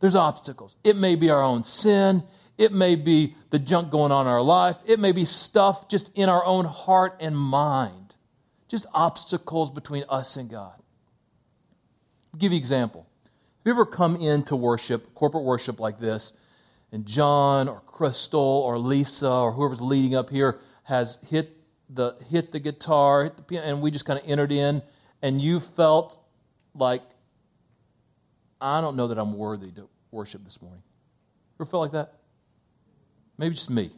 There's 0.00 0.14
obstacles. 0.14 0.76
It 0.82 0.96
may 0.96 1.14
be 1.14 1.30
our 1.30 1.42
own 1.42 1.62
sin. 1.62 2.24
It 2.58 2.72
may 2.72 2.96
be 2.96 3.36
the 3.50 3.58
junk 3.58 3.90
going 3.90 4.12
on 4.12 4.26
in 4.26 4.32
our 4.32 4.42
life. 4.42 4.76
It 4.86 4.98
may 4.98 5.12
be 5.12 5.24
stuff 5.24 5.88
just 5.88 6.10
in 6.14 6.28
our 6.28 6.44
own 6.44 6.64
heart 6.64 7.16
and 7.20 7.36
mind. 7.36 8.16
Just 8.68 8.86
obstacles 8.92 9.70
between 9.70 10.04
us 10.08 10.36
and 10.36 10.50
God. 10.50 10.74
I'll 12.32 12.38
give 12.38 12.52
you 12.52 12.56
an 12.56 12.62
example. 12.62 13.06
Have 13.58 13.66
you 13.66 13.72
ever 13.72 13.86
come 13.86 14.16
into 14.16 14.56
worship, 14.56 15.14
corporate 15.14 15.44
worship 15.44 15.80
like 15.80 16.00
this, 16.00 16.32
and 16.92 17.06
John 17.06 17.68
or 17.68 17.80
Crystal 17.80 18.40
or 18.40 18.78
Lisa 18.78 19.30
or 19.30 19.52
whoever's 19.52 19.80
leading 19.80 20.14
up 20.14 20.30
here 20.30 20.60
has 20.84 21.18
hit 21.28 21.56
the 21.88 22.16
hit 22.30 22.52
the 22.52 22.60
guitar, 22.60 23.24
hit 23.24 23.36
the 23.36 23.42
piano, 23.42 23.66
and 23.66 23.82
we 23.82 23.90
just 23.90 24.04
kind 24.04 24.18
of 24.18 24.28
entered 24.28 24.52
in, 24.52 24.82
and 25.22 25.40
you 25.40 25.60
felt 25.60 26.18
like 26.74 27.02
I 28.60 28.80
don't 28.80 28.96
know 28.96 29.08
that 29.08 29.18
I'm 29.18 29.36
worthy 29.36 29.70
to 29.72 29.88
worship 30.10 30.44
this 30.44 30.60
morning. 30.60 30.82
Ever 31.58 31.68
felt 31.68 31.82
like 31.82 31.92
that? 31.92 32.14
Maybe 33.38 33.54
just 33.54 33.70
me. 33.70 33.90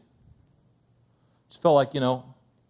Just 1.49 1.61
felt 1.61 1.75
like, 1.75 1.95
you 1.95 2.01
know, 2.01 2.25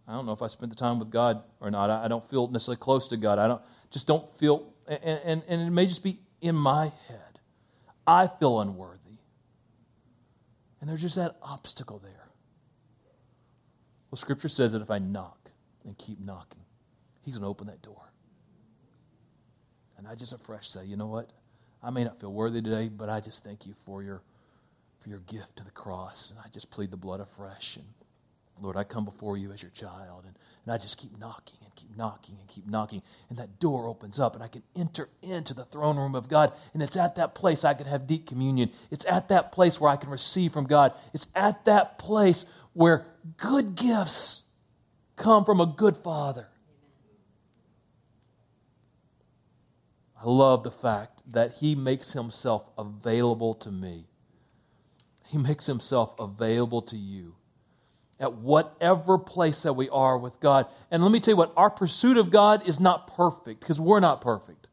I 0.09 0.13
don't 0.13 0.27
know 0.27 0.33
if 0.33 0.43
I 0.43 0.47
spent 0.47 0.71
the 0.71 0.77
time 0.77 0.99
with 0.99 1.11
God 1.11 1.43
or 1.61 1.71
not. 1.71 1.91
I 1.91 2.09
don't 2.09 2.29
feel 2.29 2.49
necessarily 2.49 2.79
close 2.79 3.09
to 3.09 3.17
God. 3.17 3.39
I 3.39 3.49
don't 3.49 3.63
just 3.91 4.07
don't 4.07 4.27
feel 4.39 4.73
and, 4.89 5.21
and, 5.25 5.43
and 5.47 5.63
it 5.63 5.71
may 5.71 5.87
just 5.87 6.03
be 6.03 6.19
in 6.41 6.55
my 6.55 6.93
head. 7.09 7.41
I 8.07 8.27
feel 8.27 8.61
unworthy. 8.61 9.02
And 10.83 10.91
there's 10.91 11.01
just 11.01 11.15
that 11.15 11.37
obstacle 11.41 12.01
there. 12.01 12.29
Well, 14.11 14.19
Scripture 14.19 14.49
says 14.49 14.73
that 14.73 14.83
if 14.83 14.91
I 14.91 14.99
knock 14.99 15.49
and 15.85 15.97
keep 15.97 16.19
knocking, 16.19 16.61
He's 17.23 17.35
going 17.35 17.43
to 17.43 17.49
open 17.49 17.69
that 17.69 17.81
door. 17.83 18.03
And 19.97 20.09
I 20.09 20.17
just 20.17 20.33
afresh 20.33 20.69
say, 20.69 20.85
you 20.85 20.97
know 20.97 21.07
what? 21.07 21.31
I 21.85 21.91
may 21.91 22.03
not 22.03 22.19
feel 22.19 22.33
worthy 22.33 22.61
today, 22.61 22.89
but 22.89 23.09
I 23.09 23.21
just 23.21 23.45
thank 23.45 23.65
you 23.65 23.75
for 23.87 24.03
your, 24.03 24.23
for 25.01 25.09
your 25.09 25.21
gift 25.21 25.55
to 25.59 25.65
the 25.65 25.71
cross. 25.71 26.31
And 26.31 26.41
I 26.45 26.49
just 26.49 26.69
plead 26.69 26.91
the 26.91 26.97
blood 26.97 27.21
afresh. 27.21 27.77
And 27.77 27.87
Lord, 28.61 28.77
I 28.77 28.83
come 28.83 29.05
before 29.05 29.37
you 29.37 29.53
as 29.53 29.63
your 29.63 29.71
child. 29.71 30.25
And, 30.27 30.37
and 30.65 30.73
I 30.73 30.79
just 30.79 30.97
keep 30.97 31.19
knocking 31.19 31.59
and 31.65 31.75
keep 31.75 31.97
knocking 31.97 32.37
and 32.39 32.49
keep 32.49 32.67
knocking. 32.67 33.03
And 33.29 33.39
that 33.39 33.59
door 33.59 33.87
opens 33.87 34.21
up, 34.21 34.35
and 34.35 34.45
I 34.45 34.49
can 34.49 34.63
enter 34.77 35.09
into 35.23 35.55
the 35.55 35.65
throne 35.65 35.97
room 35.97 36.15
of 36.15 36.29
God. 36.29 36.53
And 36.73 36.83
it's 36.83 36.97
at 36.97 37.17
that 37.17 37.35
place 37.35 37.65
I 37.65 37.75
can 37.75 37.87
have 37.87 38.07
deep 38.07 38.29
communion. 38.29 38.71
It's 38.91 39.05
at 39.07 39.29
that 39.29 39.53
place 39.53 39.81
where 39.81 39.91
I 39.91 39.97
can 39.97 40.11
receive 40.11 40.53
from 40.53 40.67
God. 40.67 40.93
It's 41.13 41.27
at 41.35 41.65
that 41.65 41.99
place 41.99 42.47
where 42.75 43.07
good 43.37 43.75
gifts 43.75 44.43
come 45.17 45.45
from 45.45 45.61
a 45.61 45.67
good 45.67 45.97
father. 45.97 46.47
I 50.21 50.29
love 50.29 50.63
the 50.63 50.71
fact 50.71 51.21
that 51.33 51.55
he 51.55 51.75
makes 51.75 52.13
himself 52.13 52.63
available 52.79 53.55
to 53.55 53.73
me. 53.73 54.07
He 55.27 55.39
makes 55.39 55.67
himself 55.67 56.15
available 56.21 56.83
to 56.83 56.97
you 56.97 57.35
at 58.23 58.33
whatever 58.35 59.19
place 59.19 59.63
that 59.63 59.75
we 59.75 59.89
are 59.91 60.17
with 60.17 60.39
God. 60.41 60.67
And 60.91 61.03
let 61.03 61.13
me 61.13 61.21
tell 61.21 61.33
you 61.33 61.37
what, 61.37 61.53
our 61.57 61.71
pursuit 61.71 62.17
of 62.17 62.31
God 62.31 62.67
is 62.67 62.81
not 62.81 63.15
perfect 63.17 63.61
because 63.61 63.79
we're 63.79 64.01
not 64.01 64.21
perfect. 64.21 64.69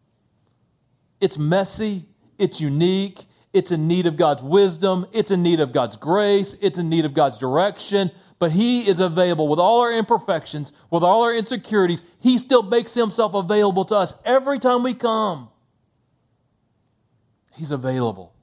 It's 1.20 1.38
messy, 1.38 2.06
it's 2.38 2.62
unique, 2.62 3.26
it's 3.52 3.72
in 3.72 3.88
need 3.88 4.06
of 4.06 4.16
God's 4.16 4.44
wisdom. 4.44 5.08
It's 5.12 5.32
in 5.32 5.42
need 5.42 5.60
of 5.60 5.74
God's 5.74 5.96
grace. 5.96 6.56
It's 6.62 6.78
in 6.78 6.90
need 6.90 7.06
of 7.06 7.14
God's 7.14 7.40
direction. 7.40 8.12
But 8.38 8.52
He 8.52 8.88
is 8.88 9.00
available 9.00 9.48
with 9.48 9.60
all 9.60 9.82
our 9.82 9.92
imperfections, 9.92 10.72
with 10.92 11.04
all 11.04 11.24
our 11.24 11.34
insecurities. 11.34 12.02
He 12.20 12.38
still 12.38 12.64
makes 12.64 12.94
Himself 12.94 13.34
available 13.34 13.86
to 13.86 13.96
us 13.96 14.14
every 14.24 14.60
time 14.60 14.84
we 14.84 14.94
come. 14.94 15.50
He's 17.52 17.72
available. 17.72 18.34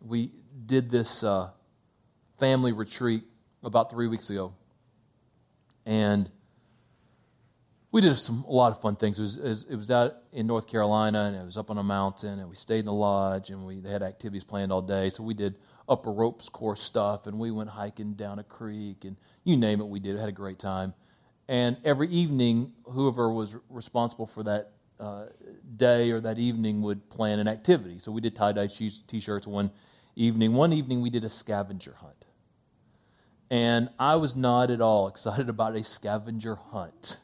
We 0.00 0.32
did 0.68 0.90
this 0.90 1.24
uh, 1.24 1.50
family 2.38 2.72
retreat 2.72 3.24
about 3.64 3.90
three 3.90 4.06
weeks 4.06 4.30
ago. 4.30 4.52
And 5.84 6.30
we 7.90 8.02
did 8.02 8.18
some 8.18 8.44
a 8.46 8.52
lot 8.52 8.70
of 8.70 8.80
fun 8.82 8.96
things. 8.96 9.18
It 9.18 9.22
was, 9.22 9.66
it 9.68 9.74
was, 9.74 9.90
out 9.90 10.16
in 10.32 10.46
North 10.46 10.66
Carolina, 10.66 11.24
and 11.24 11.36
it 11.36 11.44
was 11.44 11.56
up 11.56 11.70
on 11.70 11.78
a 11.78 11.82
mountain, 11.82 12.38
and 12.38 12.48
we 12.48 12.54
stayed 12.54 12.80
in 12.80 12.84
the 12.84 12.92
lodge, 12.92 13.48
and 13.48 13.64
we 13.66 13.80
they 13.80 13.90
had 13.90 14.02
activities 14.02 14.44
planned 14.44 14.70
all 14.70 14.82
day. 14.82 15.08
So 15.08 15.22
we 15.22 15.32
did 15.32 15.56
upper 15.88 16.12
ropes 16.12 16.50
course 16.50 16.82
stuff, 16.82 17.26
and 17.26 17.38
we 17.38 17.50
went 17.50 17.70
hiking 17.70 18.12
down 18.12 18.38
a 18.38 18.44
creek, 18.44 19.04
and 19.04 19.16
you 19.44 19.56
name 19.56 19.80
it, 19.80 19.88
we 19.88 19.98
did. 19.98 20.14
We 20.14 20.20
had 20.20 20.28
a 20.28 20.32
great 20.32 20.58
time. 20.58 20.92
And 21.48 21.78
every 21.82 22.08
evening, 22.08 22.72
whoever 22.84 23.32
was 23.32 23.56
responsible 23.70 24.26
for 24.26 24.42
that 24.42 24.72
uh, 25.00 25.26
day 25.78 26.10
or 26.10 26.20
that 26.20 26.38
evening 26.38 26.82
would 26.82 27.08
plan 27.08 27.38
an 27.38 27.48
activity. 27.48 27.98
So 27.98 28.12
we 28.12 28.20
did 28.20 28.36
tie 28.36 28.52
dye 28.52 28.66
t-shirts 28.66 29.46
one 29.46 29.70
evening. 30.20 30.54
One 30.54 30.72
evening, 30.72 31.00
we 31.00 31.10
did 31.10 31.24
a 31.24 31.30
scavenger 31.30 31.94
hunt. 32.00 32.26
And 33.50 33.88
I 33.98 34.16
was 34.16 34.36
not 34.36 34.70
at 34.70 34.80
all 34.80 35.08
excited 35.08 35.48
about 35.50 35.76
a 35.76 35.84
scavenger 35.84 36.56
hunt 36.56 37.18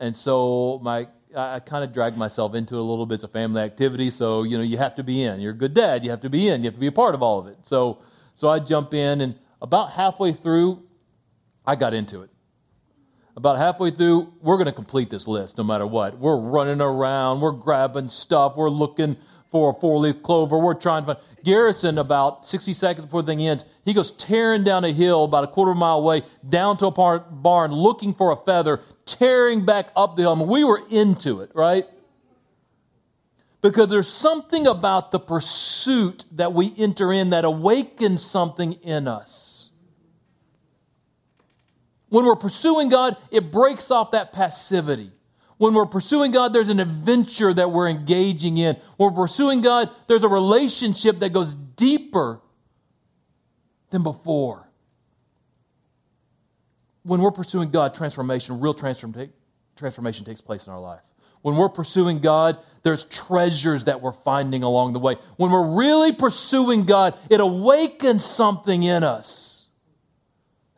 and 0.00 0.16
so 0.16 0.80
my 0.82 1.06
I, 1.36 1.60
kind 1.60 1.84
of 1.84 1.92
dragged 1.92 2.16
myself 2.16 2.56
into 2.56 2.74
it 2.74 2.80
a 2.80 2.82
little 2.82 3.06
bit. 3.06 3.16
It's 3.16 3.24
a 3.24 3.28
family 3.28 3.62
activity, 3.62 4.10
so 4.10 4.42
you 4.42 4.56
know 4.56 4.64
you 4.64 4.78
have 4.78 4.96
to 4.96 5.04
be 5.04 5.22
in. 5.22 5.40
You're 5.40 5.52
a 5.52 5.56
good 5.56 5.74
dad. 5.74 6.02
You 6.02 6.10
have 6.10 6.22
to 6.22 6.30
be 6.30 6.48
in. 6.48 6.62
You 6.62 6.66
have 6.66 6.74
to 6.74 6.80
be 6.80 6.88
a 6.88 6.92
part 6.92 7.14
of 7.14 7.22
all 7.22 7.38
of 7.38 7.46
it. 7.46 7.58
So 7.62 7.98
so 8.34 8.48
I 8.48 8.58
jump 8.58 8.94
in, 8.94 9.20
and 9.20 9.36
about 9.62 9.92
halfway 9.92 10.32
through, 10.32 10.82
I 11.64 11.76
got 11.76 11.94
into 11.94 12.22
it. 12.22 12.30
About 13.36 13.58
halfway 13.58 13.92
through, 13.92 14.32
we're 14.40 14.56
going 14.56 14.66
to 14.66 14.72
complete 14.72 15.08
this 15.08 15.28
list 15.28 15.56
no 15.56 15.62
matter 15.62 15.86
what. 15.86 16.18
We're 16.18 16.36
running 16.36 16.80
around, 16.80 17.40
we're 17.40 17.52
grabbing 17.52 18.08
stuff, 18.08 18.54
we're 18.56 18.70
looking 18.70 19.16
for 19.50 19.70
a 19.70 19.80
four 19.80 19.98
leaf 19.98 20.22
clover, 20.22 20.58
we're 20.58 20.74
trying 20.74 21.02
to 21.04 21.14
find. 21.14 21.26
Garrison, 21.42 21.98
about 21.98 22.44
60 22.44 22.74
seconds 22.74 23.06
before 23.06 23.22
the 23.22 23.32
thing 23.32 23.46
ends, 23.46 23.64
he 23.84 23.94
goes 23.94 24.10
tearing 24.12 24.62
down 24.62 24.84
a 24.84 24.92
hill 24.92 25.24
about 25.24 25.44
a 25.44 25.46
quarter 25.46 25.70
of 25.70 25.76
a 25.76 25.80
mile 25.80 25.98
away, 25.98 26.22
down 26.48 26.76
to 26.78 26.86
a 26.86 26.90
barn, 26.90 27.72
looking 27.72 28.12
for 28.12 28.30
a 28.30 28.36
feather, 28.36 28.80
tearing 29.06 29.64
back 29.64 29.88
up 29.96 30.16
the 30.16 30.22
hill. 30.22 30.32
I 30.32 30.34
mean, 30.36 30.48
we 30.48 30.64
were 30.64 30.82
into 30.90 31.40
it, 31.40 31.50
right? 31.54 31.86
Because 33.62 33.88
there's 33.88 34.08
something 34.08 34.66
about 34.66 35.12
the 35.12 35.18
pursuit 35.18 36.24
that 36.32 36.52
we 36.52 36.74
enter 36.76 37.12
in 37.12 37.30
that 37.30 37.44
awakens 37.44 38.24
something 38.24 38.74
in 38.74 39.08
us. 39.08 39.70
When 42.08 42.24
we're 42.24 42.36
pursuing 42.36 42.88
God, 42.88 43.16
it 43.30 43.52
breaks 43.52 43.90
off 43.90 44.10
that 44.10 44.32
passivity. 44.32 45.12
When 45.60 45.74
we're 45.74 45.84
pursuing 45.84 46.32
God, 46.32 46.54
there's 46.54 46.70
an 46.70 46.80
adventure 46.80 47.52
that 47.52 47.70
we're 47.70 47.90
engaging 47.90 48.56
in. 48.56 48.76
When 48.96 49.12
we're 49.12 49.26
pursuing 49.26 49.60
God, 49.60 49.90
there's 50.06 50.24
a 50.24 50.28
relationship 50.28 51.18
that 51.18 51.34
goes 51.34 51.52
deeper 51.52 52.40
than 53.90 54.02
before. 54.02 54.66
When 57.02 57.20
we're 57.20 57.30
pursuing 57.30 57.70
God, 57.70 57.92
transformation, 57.92 58.60
real 58.60 58.72
transformation 58.72 60.24
takes 60.24 60.40
place 60.40 60.66
in 60.66 60.72
our 60.72 60.80
life. 60.80 61.02
When 61.42 61.56
we're 61.56 61.68
pursuing 61.68 62.20
God, 62.20 62.56
there's 62.82 63.04
treasures 63.04 63.84
that 63.84 64.00
we're 64.00 64.12
finding 64.12 64.62
along 64.62 64.94
the 64.94 64.98
way. 64.98 65.16
When 65.36 65.50
we're 65.50 65.76
really 65.76 66.12
pursuing 66.12 66.84
God, 66.86 67.18
it 67.28 67.40
awakens 67.40 68.24
something 68.24 68.82
in 68.82 69.04
us. 69.04 69.68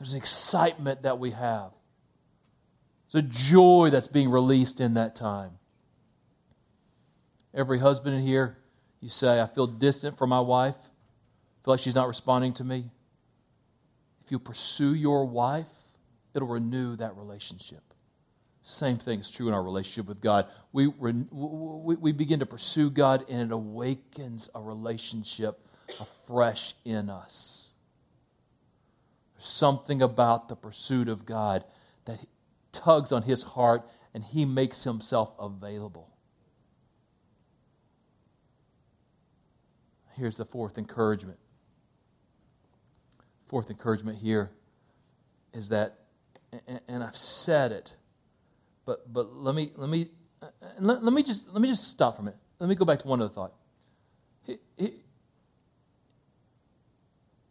There's 0.01 0.15
an 0.15 0.19
excitement 0.19 1.03
that 1.03 1.21
we 1.21 1.31
have. 1.31 1.71
It's 3.13 3.27
a 3.27 3.51
joy 3.51 3.91
that's 3.93 4.09
being 4.09 4.31
released 4.31 4.81
in 4.81 4.95
that 4.95 5.15
time. 5.15 5.51
Every 7.53 7.79
husband 7.79 8.17
in 8.17 8.23
here, 8.23 8.57
you 9.03 9.11
say, 9.11 9.39
I 9.39 9.47
feel 9.49 9.67
distant 9.67 10.17
from 10.17 10.31
my 10.31 10.41
wife, 10.41 10.77
I 10.81 11.65
feel 11.65 11.75
like 11.75 11.81
she's 11.81 11.95
not 11.95 12.09
responding 12.09 12.55
to 12.55 12.65
me. 12.65 12.91
If 14.25 14.33
you 14.33 14.39
pursue 14.39 14.95
your 14.95 15.27
wife, 15.27 15.67
it'll 16.33 16.49
renew 16.49 16.97
that 16.97 17.15
relationship. 17.19 17.83
Same 18.63 18.97
thing 18.97 19.21
is 19.21 19.31
true 19.31 19.47
in 19.47 19.53
our 19.53 19.63
relationship 19.63 20.09
with 20.09 20.23
God. 20.23 20.47
We, 20.73 20.87
we, 20.87 21.13
we 21.97 22.13
begin 22.13 22.41
to 22.41 22.47
pursue 22.47 22.89
God, 22.89 23.27
and 23.29 23.43
it 23.43 23.53
awakens 23.53 24.49
a 24.55 24.61
relationship 24.63 25.61
afresh 26.01 26.73
in 26.87 27.11
us. 27.11 27.73
There's 29.37 29.49
something 29.49 30.01
about 30.01 30.49
the 30.49 30.57
pursuit 30.57 31.11
of 31.11 31.27
God 31.27 31.65
tugs 32.73 33.13
on 33.13 33.23
his 33.23 33.43
heart 33.43 33.83
and 34.15 34.25
he 34.25 34.45
makes 34.45 34.85
himself 34.85 35.33
available. 35.39 36.11
Here's 40.17 40.37
the 40.37 40.45
fourth 40.45 40.79
encouragement. 40.79 41.39
Fourth 43.49 43.71
encouragement 43.71 44.19
here 44.19 44.51
is 45.53 45.69
that, 45.71 45.99
and 46.89 47.03
I've 47.03 47.17
said 47.17 47.73
it, 47.73 47.95
but 48.85 49.13
but 49.13 49.35
let 49.35 49.55
me 49.55 49.73
let 49.77 49.89
me 49.89 50.09
let, 50.79 51.03
let 51.03 51.13
me 51.13 51.23
just 51.23 51.49
let 51.49 51.61
me 51.61 51.69
just 51.69 51.89
stop 51.89 52.17
for 52.17 52.23
a 52.23 52.25
minute. 52.27 52.41
Let 52.59 52.69
me 52.69 52.75
go 52.75 52.85
back 52.85 53.01
to 53.01 53.09
one 53.09 53.21
other 53.21 53.33
thought. 53.33 53.53
He, 54.45 54.59
he, 54.77 54.95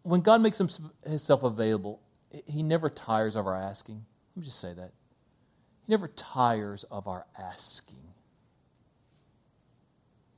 when 0.03 0.21
God 0.21 0.41
makes 0.41 0.57
himself 0.57 1.43
available, 1.43 1.99
he 2.45 2.63
never 2.63 2.89
tires 2.89 3.35
of 3.35 3.45
our 3.45 3.55
asking. 3.55 4.03
Let 4.35 4.41
me 4.41 4.45
just 4.45 4.59
say 4.59 4.73
that. 4.73 4.91
He 5.85 5.91
never 5.91 6.07
tires 6.09 6.83
of 6.91 7.07
our 7.07 7.25
asking. 7.37 7.97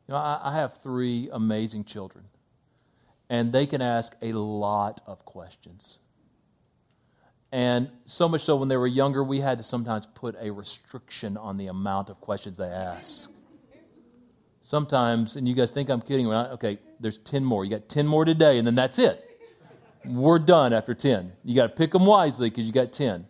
You 0.07 0.13
know, 0.13 0.17
I, 0.19 0.39
I 0.43 0.55
have 0.55 0.77
three 0.81 1.29
amazing 1.31 1.85
children, 1.85 2.25
and 3.29 3.53
they 3.53 3.65
can 3.65 3.81
ask 3.81 4.15
a 4.21 4.33
lot 4.33 5.01
of 5.05 5.23
questions. 5.25 5.97
And 7.51 7.89
so 8.05 8.27
much 8.27 8.41
so, 8.41 8.55
when 8.55 8.67
they 8.67 8.77
were 8.77 8.87
younger, 8.87 9.23
we 9.23 9.39
had 9.39 9.59
to 9.59 9.63
sometimes 9.63 10.07
put 10.15 10.35
a 10.41 10.49
restriction 10.51 11.37
on 11.37 11.57
the 11.57 11.67
amount 11.67 12.09
of 12.09 12.19
questions 12.19 12.57
they 12.57 12.65
ask. 12.65 13.29
Sometimes, 14.63 15.35
and 15.35 15.47
you 15.47 15.53
guys 15.53 15.69
think 15.69 15.89
I'm 15.89 16.01
kidding, 16.01 16.31
okay, 16.33 16.79
there's 16.99 17.19
10 17.19 17.43
more. 17.45 17.63
You 17.63 17.71
got 17.71 17.89
10 17.89 18.07
more 18.07 18.25
today, 18.25 18.57
and 18.57 18.65
then 18.65 18.75
that's 18.75 18.97
it. 18.97 19.23
We're 20.05 20.39
done 20.39 20.73
after 20.73 20.95
10. 20.95 21.31
You 21.43 21.55
got 21.55 21.67
to 21.67 21.75
pick 21.75 21.91
them 21.91 22.05
wisely 22.05 22.49
because 22.49 22.65
you 22.65 22.73
got 22.73 22.91
10. 22.91 23.25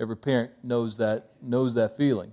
Every 0.00 0.16
parent 0.16 0.52
knows 0.62 0.96
that, 0.96 1.26
knows 1.42 1.74
that 1.74 1.98
feeling. 1.98 2.32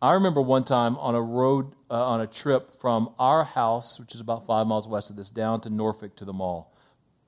I 0.00 0.12
remember 0.12 0.40
one 0.40 0.62
time 0.62 0.96
on 0.98 1.16
a 1.16 1.20
road, 1.20 1.72
uh, 1.90 2.06
on 2.06 2.20
a 2.20 2.26
trip 2.28 2.80
from 2.80 3.12
our 3.18 3.42
house, 3.42 3.98
which 3.98 4.14
is 4.14 4.20
about 4.20 4.46
five 4.46 4.68
miles 4.68 4.86
west 4.86 5.10
of 5.10 5.16
this, 5.16 5.28
down 5.28 5.60
to 5.62 5.70
Norfolk 5.70 6.14
to 6.16 6.24
the 6.24 6.32
mall, 6.32 6.72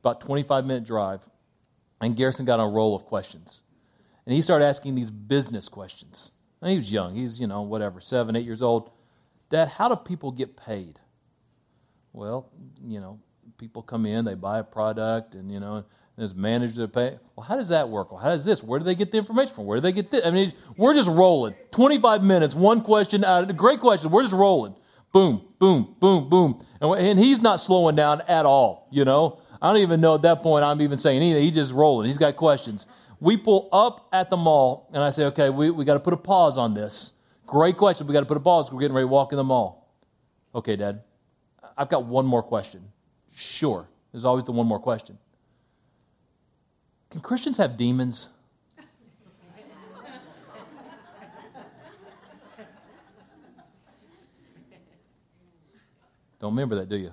about 0.00 0.20
25 0.20 0.64
minute 0.64 0.84
drive, 0.84 1.20
and 2.00 2.14
Garrison 2.14 2.44
got 2.44 2.60
on 2.60 2.68
a 2.68 2.72
roll 2.72 2.94
of 2.94 3.06
questions. 3.06 3.62
And 4.24 4.34
he 4.34 4.42
started 4.42 4.66
asking 4.66 4.94
these 4.94 5.10
business 5.10 5.68
questions. 5.68 6.30
And 6.60 6.70
he 6.70 6.76
was 6.76 6.92
young. 6.92 7.16
He's, 7.16 7.40
you 7.40 7.48
know, 7.48 7.62
whatever, 7.62 8.00
seven, 8.00 8.36
eight 8.36 8.44
years 8.44 8.62
old. 8.62 8.90
Dad, 9.50 9.66
how 9.68 9.88
do 9.88 9.96
people 9.96 10.30
get 10.30 10.56
paid? 10.56 11.00
Well, 12.12 12.48
you 12.86 13.00
know, 13.00 13.18
people 13.56 13.82
come 13.82 14.06
in, 14.06 14.24
they 14.24 14.34
buy 14.34 14.60
a 14.60 14.64
product, 14.64 15.34
and, 15.34 15.50
you 15.50 15.58
know, 15.58 15.84
there's 16.18 16.34
managers 16.34 16.76
that 16.76 16.92
pay. 16.92 17.16
Well, 17.36 17.46
how 17.46 17.54
does 17.54 17.68
that 17.68 17.88
work? 17.88 18.10
Well, 18.10 18.20
how 18.20 18.30
does 18.30 18.44
this? 18.44 18.60
Where 18.60 18.80
do 18.80 18.84
they 18.84 18.96
get 18.96 19.12
the 19.12 19.18
information 19.18 19.54
from? 19.54 19.66
Where 19.66 19.76
do 19.76 19.82
they 19.82 19.92
get 19.92 20.10
this? 20.10 20.26
I 20.26 20.32
mean, 20.32 20.52
we're 20.76 20.92
just 20.92 21.08
rolling. 21.08 21.54
25 21.70 22.24
minutes, 22.24 22.56
one 22.56 22.80
question 22.80 23.22
out. 23.22 23.56
Great 23.56 23.78
question. 23.78 24.10
We're 24.10 24.22
just 24.22 24.34
rolling. 24.34 24.74
Boom, 25.12 25.46
boom, 25.60 25.94
boom, 26.00 26.28
boom. 26.28 26.66
And, 26.80 26.92
and 26.94 27.18
he's 27.20 27.40
not 27.40 27.60
slowing 27.60 27.94
down 27.94 28.22
at 28.22 28.46
all, 28.46 28.88
you 28.90 29.04
know. 29.04 29.40
I 29.62 29.72
don't 29.72 29.80
even 29.82 30.00
know 30.00 30.16
at 30.16 30.22
that 30.22 30.42
point 30.42 30.64
I'm 30.64 30.82
even 30.82 30.98
saying 30.98 31.18
anything. 31.18 31.44
He's 31.44 31.54
just 31.54 31.72
rolling. 31.72 32.08
He's 32.08 32.18
got 32.18 32.34
questions. 32.36 32.86
We 33.20 33.36
pull 33.36 33.68
up 33.72 34.08
at 34.12 34.28
the 34.28 34.36
mall, 34.36 34.90
and 34.92 35.00
I 35.00 35.10
say, 35.10 35.24
okay, 35.26 35.50
we, 35.50 35.70
we 35.70 35.84
got 35.84 35.94
to 35.94 36.00
put 36.00 36.14
a 36.14 36.18
pause 36.18 36.58
on 36.58 36.74
this. 36.74 37.12
Great 37.46 37.76
question. 37.76 38.08
We 38.08 38.12
got 38.12 38.20
to 38.20 38.26
put 38.26 38.36
a 38.36 38.40
pause. 38.40 38.72
We're 38.72 38.80
getting 38.80 38.94
ready 38.94 39.04
to 39.04 39.08
walk 39.08 39.32
in 39.32 39.36
the 39.36 39.44
mall. 39.44 39.88
Okay, 40.52 40.74
Dad. 40.74 41.02
I've 41.76 41.88
got 41.88 42.06
one 42.06 42.26
more 42.26 42.42
question. 42.42 42.82
Sure. 43.34 43.88
There's 44.10 44.24
always 44.24 44.44
the 44.44 44.52
one 44.52 44.66
more 44.66 44.80
question. 44.80 45.16
Can 47.10 47.20
Christians 47.20 47.56
have 47.58 47.76
demons? 47.76 48.28
Don't 56.40 56.52
remember 56.52 56.76
that, 56.76 56.88
do 56.88 56.96
you? 56.96 57.10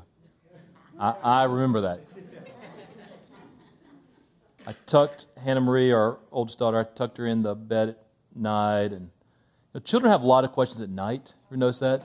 I, 0.99 1.15
I 1.23 1.43
remember 1.45 1.81
that. 1.81 2.01
I 4.67 4.75
tucked 4.85 5.27
Hannah 5.37 5.61
Marie, 5.61 5.91
our 5.91 6.17
oldest 6.31 6.59
daughter, 6.59 6.79
I 6.79 6.83
tucked 6.83 7.17
her 7.17 7.27
in 7.27 7.41
the 7.41 7.55
bed 7.55 7.89
at 7.89 7.97
night. 8.35 8.91
And 8.91 9.01
you 9.01 9.09
know, 9.75 9.79
children 9.79 10.11
have 10.11 10.23
a 10.23 10.27
lot 10.27 10.43
of 10.43 10.51
questions 10.51 10.81
at 10.81 10.89
night. 10.89 11.33
You 11.51 11.57
notice 11.57 11.79
that? 11.79 12.03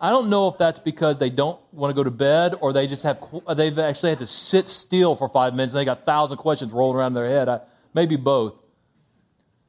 I 0.00 0.10
don't 0.10 0.28
know 0.28 0.48
if 0.48 0.58
that's 0.58 0.78
because 0.78 1.16
they 1.16 1.30
don't 1.30 1.58
want 1.72 1.90
to 1.90 1.94
go 1.94 2.04
to 2.04 2.10
bed 2.10 2.54
or 2.60 2.72
they 2.72 2.86
just 2.86 3.02
have 3.04 3.18
they've 3.56 3.78
actually 3.78 4.10
had 4.10 4.18
to 4.18 4.26
sit 4.26 4.68
still 4.68 5.16
for 5.16 5.28
five 5.28 5.54
minutes 5.54 5.72
and 5.72 5.80
they 5.80 5.84
got 5.84 6.00
a 6.00 6.04
thousand 6.04 6.36
questions 6.36 6.72
rolling 6.72 6.98
around 6.98 7.08
in 7.08 7.14
their 7.14 7.28
head. 7.28 7.48
I, 7.48 7.60
maybe 7.94 8.16
both. 8.16 8.54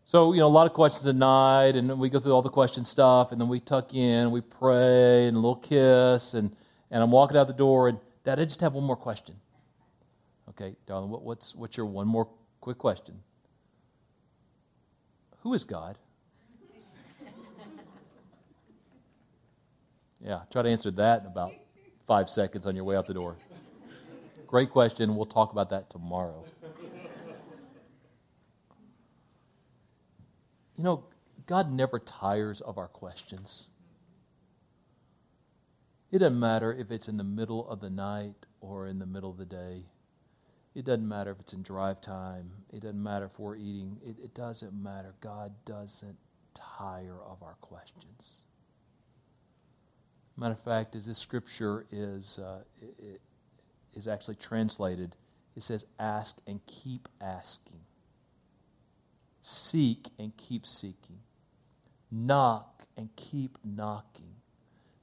So 0.03 0.33
you 0.33 0.39
know, 0.39 0.47
a 0.47 0.49
lot 0.49 0.67
of 0.67 0.73
questions 0.73 1.05
at 1.05 1.15
night, 1.15 1.75
and 1.75 1.99
we 1.99 2.09
go 2.09 2.19
through 2.19 2.33
all 2.33 2.41
the 2.41 2.49
question 2.49 2.85
stuff, 2.85 3.31
and 3.31 3.41
then 3.41 3.47
we 3.47 3.59
tuck 3.59 3.93
in, 3.93 4.31
we 4.31 4.41
pray, 4.41 5.27
and 5.27 5.35
a 5.35 5.39
little 5.39 5.55
kiss, 5.55 6.33
and 6.33 6.55
and 6.91 7.03
I'm 7.03 7.11
walking 7.11 7.37
out 7.37 7.47
the 7.47 7.53
door, 7.53 7.89
and 7.89 7.99
Dad, 8.23 8.39
I 8.39 8.45
just 8.45 8.61
have 8.61 8.73
one 8.73 8.83
more 8.83 8.95
question. 8.95 9.35
Okay, 10.49 10.75
darling, 10.85 11.09
what, 11.09 11.23
what's 11.23 11.55
what's 11.55 11.75
your 11.77 11.85
one 11.85 12.07
more 12.07 12.27
quick 12.61 12.77
question? 12.77 13.19
Who 15.41 15.53
is 15.53 15.63
God? 15.63 15.97
Yeah, 20.23 20.41
try 20.51 20.63
to 20.63 20.69
answer 20.69 20.91
that 20.91 21.21
in 21.21 21.27
about 21.27 21.53
five 22.07 22.29
seconds 22.29 22.65
on 22.65 22.75
your 22.75 22.85
way 22.85 22.95
out 22.95 23.07
the 23.07 23.13
door. 23.13 23.35
Great 24.47 24.71
question. 24.71 25.15
We'll 25.15 25.25
talk 25.25 25.51
about 25.51 25.69
that 25.71 25.89
tomorrow. 25.89 26.45
You 30.77 30.83
know, 30.83 31.03
God 31.47 31.71
never 31.71 31.99
tires 31.99 32.61
of 32.61 32.77
our 32.77 32.87
questions. 32.87 33.69
It 36.11 36.19
doesn't 36.19 36.39
matter 36.39 36.73
if 36.73 36.91
it's 36.91 37.09
in 37.09 37.17
the 37.17 37.23
middle 37.23 37.67
of 37.67 37.81
the 37.81 37.89
night 37.89 38.35
or 38.61 38.87
in 38.87 38.99
the 38.99 39.05
middle 39.05 39.29
of 39.29 39.37
the 39.37 39.45
day. 39.45 39.83
It 40.75 40.85
doesn't 40.85 41.07
matter 41.07 41.31
if 41.31 41.39
it's 41.39 41.53
in 41.53 41.63
drive 41.63 42.01
time. 42.01 42.51
It 42.71 42.81
doesn't 42.81 43.01
matter 43.01 43.25
if 43.25 43.39
we're 43.39 43.55
eating. 43.55 43.97
It, 44.05 44.15
it 44.23 44.33
doesn't 44.33 44.73
matter. 44.73 45.15
God 45.21 45.51
doesn't 45.65 46.15
tire 46.53 47.17
of 47.25 47.41
our 47.41 47.55
questions. 47.61 48.43
Matter 50.37 50.53
of 50.53 50.59
fact, 50.59 50.95
as 50.95 51.05
this 51.05 51.17
scripture 51.17 51.85
is, 51.91 52.39
uh, 52.39 52.59
is 53.95 54.07
actually 54.07 54.35
translated, 54.35 55.15
it 55.55 55.63
says, 55.63 55.85
ask 55.97 56.37
and 56.45 56.59
keep 56.67 57.09
asking. 57.19 57.79
Seek 59.41 60.09
and 60.19 60.35
keep 60.37 60.67
seeking. 60.67 61.17
Knock 62.11 62.83
and 62.97 63.09
keep 63.15 63.57
knocking. 63.65 64.35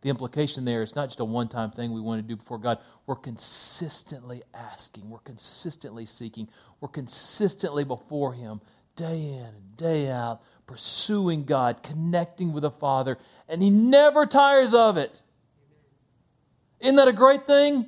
The 0.03 0.11
implication 0.11 0.65
there 0.65 0.83
is 0.83 0.95
not 0.95 1.09
just 1.09 1.21
a 1.21 1.25
one 1.25 1.49
time 1.49 1.71
thing 1.71 1.93
we 1.93 2.01
want 2.01 2.23
to 2.23 2.29
do 2.29 2.37
before 2.37 2.59
God. 2.59 2.79
We're 3.07 3.17
consistently 3.17 4.43
asking, 4.53 5.09
we're 5.11 5.19
consistently 5.19 6.07
seeking, 6.07 6.49
we're 6.81 6.89
consistently 6.89 7.85
before 7.85 8.35
Him, 8.35 8.61
day 8.97 9.21
in 9.21 9.47
and 9.47 9.77
day 9.77 10.11
out, 10.11 10.43
pursuing 10.67 11.45
God, 11.45 11.83
connecting 11.83 12.53
with 12.53 12.63
the 12.63 12.71
Father, 12.71 13.19
and 13.49 13.63
He 13.63 13.71
never 13.71 14.27
tires 14.27 14.75
of 14.75 14.97
it. 14.99 15.21
Isn't 16.81 16.97
that 16.97 17.09
a 17.09 17.13
great 17.13 17.47
thing? 17.47 17.87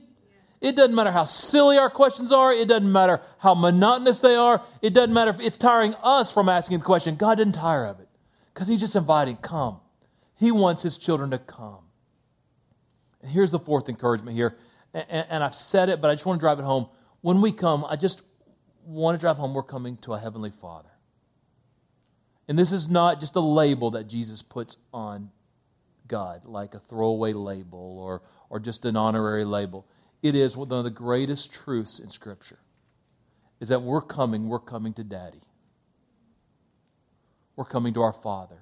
It 0.61 0.75
doesn't 0.75 0.95
matter 0.95 1.11
how 1.11 1.25
silly 1.25 1.79
our 1.79 1.91
questions 1.91 2.33
are. 2.33 2.53
It 2.53 2.69
doesn't 2.69 2.91
matter 2.91 3.21
how 3.39 3.55
monotonous 3.55 4.21
they 4.21 4.35
are. 4.35 4.63
It 4.81 4.95
doesn't 4.95 5.13
matter 5.13 5.31
if 5.31 5.41
it's 5.41 5.59
tiring 5.59 5.95
us 6.03 6.33
from 6.33 6.49
asking 6.49 6.79
the 6.79 6.85
question. 6.85 7.17
God 7.17 7.37
didn't 7.37 7.55
tire 7.55 7.85
of 7.87 8.01
it 8.01 8.09
because 8.53 8.67
He's 8.67 8.81
just 8.81 8.97
inviting, 8.97 9.37
come. 9.37 9.81
He 10.37 10.51
wants 10.51 10.83
His 10.83 10.97
children 10.97 11.31
to 11.31 11.39
come. 11.39 11.81
And 13.23 13.31
here's 13.31 13.51
the 13.51 13.59
fourth 13.59 13.89
encouragement 13.89 14.37
here. 14.37 14.57
And, 14.95 15.27
and 15.29 15.45
I've 15.45 15.55
said 15.55 15.89
it, 15.89 16.01
but 16.01 16.11
I 16.11 16.15
just 16.15 16.25
want 16.25 16.41
to 16.41 16.45
drive 16.45 16.59
it 16.59 16.65
home. 16.65 16.89
When 17.21 17.43
we 17.43 17.53
come, 17.53 17.85
I 17.85 17.97
just 17.97 18.23
want 18.87 19.19
to 19.19 19.21
drive 19.21 19.37
home, 19.37 19.53
we're 19.53 19.63
coming 19.63 19.99
to 19.99 20.15
a 20.15 20.19
Heavenly 20.19 20.53
Father. 20.61 20.89
And 22.49 22.59
this 22.59 22.73
is 22.73 22.89
not 22.89 23.21
just 23.21 23.37
a 23.37 23.41
label 23.41 23.93
that 23.93 24.05
Jesus 24.09 24.41
puts 24.41 24.77
on 24.95 25.31
God, 26.07 26.45
like 26.45 26.75
a 26.75 26.79
throwaway 26.79 27.33
label 27.33 27.99
or 27.99 28.23
or 28.51 28.61
just 28.61 28.85
an 28.85 28.97
honorary 28.97 29.45
label. 29.45 29.87
It 30.23 30.35
is 30.35 30.57
one 30.57 30.73
of 30.73 30.85
the 30.85 30.91
greatest 30.91 31.53
truths 31.53 31.99
in 31.99 32.11
Scripture 32.11 32.59
is 33.61 33.69
that 33.69 33.83
we're 33.83 34.03
coming, 34.03 34.49
we're 34.49 34.59
coming 34.59 34.93
to 34.95 35.05
Daddy. 35.05 35.41
We're 37.55 37.65
coming 37.65 37.95
to 37.95 38.03
our 38.03 38.13
Father. 38.13 38.59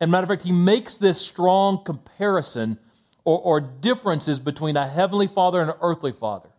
And 0.00 0.10
matter 0.10 0.24
of 0.24 0.28
fact, 0.28 0.42
he 0.42 0.52
makes 0.52 0.96
this 0.96 1.20
strong 1.20 1.84
comparison 1.84 2.78
or, 3.24 3.38
or 3.38 3.60
differences 3.60 4.38
between 4.38 4.76
a 4.76 4.88
heavenly 4.88 5.26
father 5.26 5.60
and 5.60 5.70
an 5.70 5.76
earthly 5.80 6.12
father. 6.12 6.50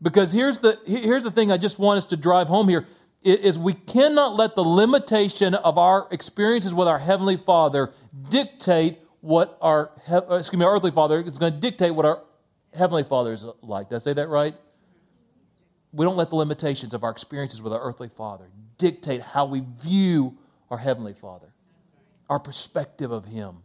Because 0.00 0.32
here's 0.32 0.58
the, 0.58 0.78
here's 0.84 1.22
the 1.22 1.30
thing 1.30 1.52
I 1.52 1.56
just 1.56 1.78
want 1.78 1.98
us 1.98 2.06
to 2.06 2.16
drive 2.16 2.48
home 2.48 2.68
here 2.68 2.86
is 3.24 3.58
we 3.58 3.74
cannot 3.74 4.36
let 4.36 4.56
the 4.56 4.64
limitation 4.64 5.54
of 5.54 5.78
our 5.78 6.08
experiences 6.10 6.74
with 6.74 6.88
our 6.88 6.98
heavenly 6.98 7.36
Father 7.36 7.92
dictate 8.30 8.98
what 9.20 9.56
our 9.60 9.90
uh, 10.10 10.36
excuse 10.36 10.58
me, 10.58 10.64
our 10.64 10.74
earthly 10.74 10.90
Father 10.90 11.20
is 11.20 11.38
going 11.38 11.52
to 11.52 11.60
dictate 11.60 11.94
what 11.94 12.04
our 12.04 12.22
heavenly 12.74 13.04
Father 13.04 13.32
is 13.32 13.44
like. 13.62 13.88
Did 13.88 13.96
I 13.96 13.98
say 14.00 14.12
that 14.14 14.28
right? 14.28 14.54
We 15.92 16.04
don't 16.04 16.16
let 16.16 16.30
the 16.30 16.36
limitations 16.36 16.94
of 16.94 17.04
our 17.04 17.10
experiences 17.10 17.62
with 17.62 17.72
our 17.72 17.80
earthly 17.80 18.08
Father 18.08 18.46
dictate 18.78 19.20
how 19.20 19.46
we 19.46 19.62
view 19.82 20.36
our 20.70 20.78
heavenly 20.78 21.14
Father, 21.14 21.52
our 22.28 22.40
perspective 22.40 23.12
of 23.12 23.24
Him. 23.26 23.58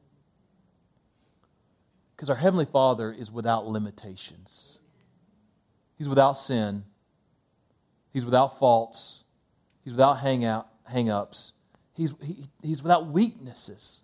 Because 2.16 2.30
our 2.30 2.36
heavenly 2.36 2.66
Father 2.66 3.12
is 3.12 3.32
without 3.32 3.66
limitations. 3.66 4.80
He's 5.98 6.10
without 6.10 6.34
sin. 6.34 6.84
He's 8.12 8.26
without 8.26 8.60
faults. 8.60 9.24
He's 9.88 9.94
without 9.94 10.20
hangout, 10.20 10.68
hang-ups. 10.84 11.54
He's, 11.94 12.14
he, 12.22 12.44
he's 12.62 12.84
without 12.84 13.08
weaknesses. 13.08 14.02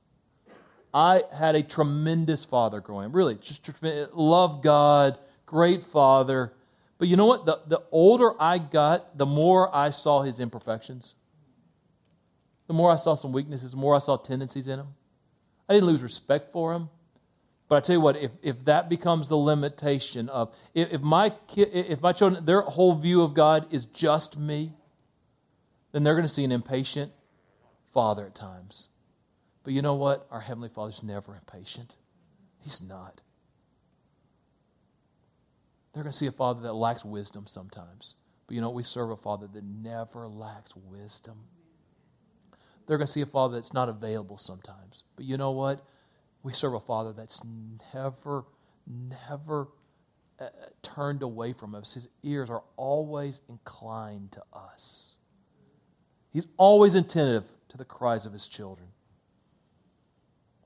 I 0.93 1.23
had 1.29 1.55
a 1.55 1.61
tremendous 1.61 2.45
father 2.45 2.79
growing 2.79 3.07
up. 3.07 3.13
Really, 3.13 3.35
just 3.35 3.69
love 4.13 4.63
God, 4.63 5.19
great 5.45 5.83
father. 5.83 6.53
But 6.99 7.09
you 7.09 7.17
know 7.17 7.25
what? 7.25 7.45
The, 7.45 7.59
the 7.67 7.81
older 7.91 8.31
I 8.41 8.59
got, 8.59 9.17
the 9.17 9.25
more 9.25 9.75
I 9.75 9.89
saw 9.89 10.21
his 10.21 10.39
imperfections. 10.39 11.15
The 12.67 12.73
more 12.73 12.89
I 12.89 12.95
saw 12.95 13.15
some 13.15 13.33
weaknesses, 13.33 13.71
the 13.71 13.77
more 13.77 13.93
I 13.93 13.99
saw 13.99 14.15
tendencies 14.15 14.69
in 14.69 14.79
him. 14.79 14.87
I 15.67 15.73
didn't 15.73 15.87
lose 15.87 16.01
respect 16.01 16.53
for 16.53 16.73
him. 16.73 16.87
But 17.67 17.75
I 17.75 17.79
tell 17.81 17.95
you 17.97 17.99
what, 17.99 18.15
if, 18.15 18.31
if 18.41 18.63
that 18.63 18.87
becomes 18.87 19.27
the 19.27 19.35
limitation 19.35 20.29
of 20.29 20.55
if, 20.73 20.93
if 20.93 21.01
my 21.01 21.33
if 21.57 21.99
my 21.99 22.13
children 22.13 22.45
their 22.45 22.61
whole 22.61 22.95
view 22.95 23.21
of 23.21 23.33
God 23.33 23.67
is 23.69 23.83
just 23.83 24.37
me, 24.37 24.71
then 25.93 26.03
they're 26.03 26.15
going 26.15 26.27
to 26.27 26.33
see 26.33 26.43
an 26.43 26.51
impatient 26.51 27.13
father 27.93 28.25
at 28.25 28.35
times. 28.35 28.89
But 29.63 29.73
you 29.73 29.81
know 29.81 29.93
what? 29.93 30.27
Our 30.29 30.41
Heavenly 30.41 30.69
Father's 30.69 31.03
never 31.03 31.35
impatient. 31.35 31.95
He's 32.59 32.81
not. 32.81 33.21
They're 35.93 36.03
going 36.03 36.11
to 36.11 36.17
see 36.17 36.27
a 36.27 36.31
father 36.31 36.61
that 36.61 36.73
lacks 36.73 37.05
wisdom 37.05 37.45
sometimes. 37.47 38.15
But 38.47 38.55
you 38.55 38.61
know, 38.61 38.71
we 38.71 38.83
serve 38.83 39.11
a 39.11 39.15
father 39.15 39.47
that 39.53 39.63
never 39.63 40.27
lacks 40.27 40.73
wisdom. 40.75 41.37
They're 42.87 42.97
going 42.97 43.07
to 43.07 43.13
see 43.13 43.21
a 43.21 43.25
father 43.25 43.55
that's 43.55 43.73
not 43.73 43.87
available 43.87 44.37
sometimes. 44.37 45.03
But 45.15 45.25
you 45.25 45.37
know 45.37 45.51
what? 45.51 45.85
We 46.41 46.51
serve 46.51 46.73
a 46.73 46.79
father 46.79 47.13
that's 47.13 47.41
never, 47.93 48.43
never 48.85 49.67
uh, 50.39 50.49
turned 50.81 51.21
away 51.21 51.53
from 51.53 51.75
us. 51.75 51.93
His 51.93 52.09
ears 52.23 52.49
are 52.49 52.63
always 52.75 53.39
inclined 53.47 54.33
to 54.33 54.43
us. 54.51 55.15
He's 56.33 56.47
always 56.57 56.95
attentive 56.95 57.45
to 57.69 57.77
the 57.77 57.85
cries 57.85 58.25
of 58.25 58.33
his 58.33 58.47
children. 58.47 58.89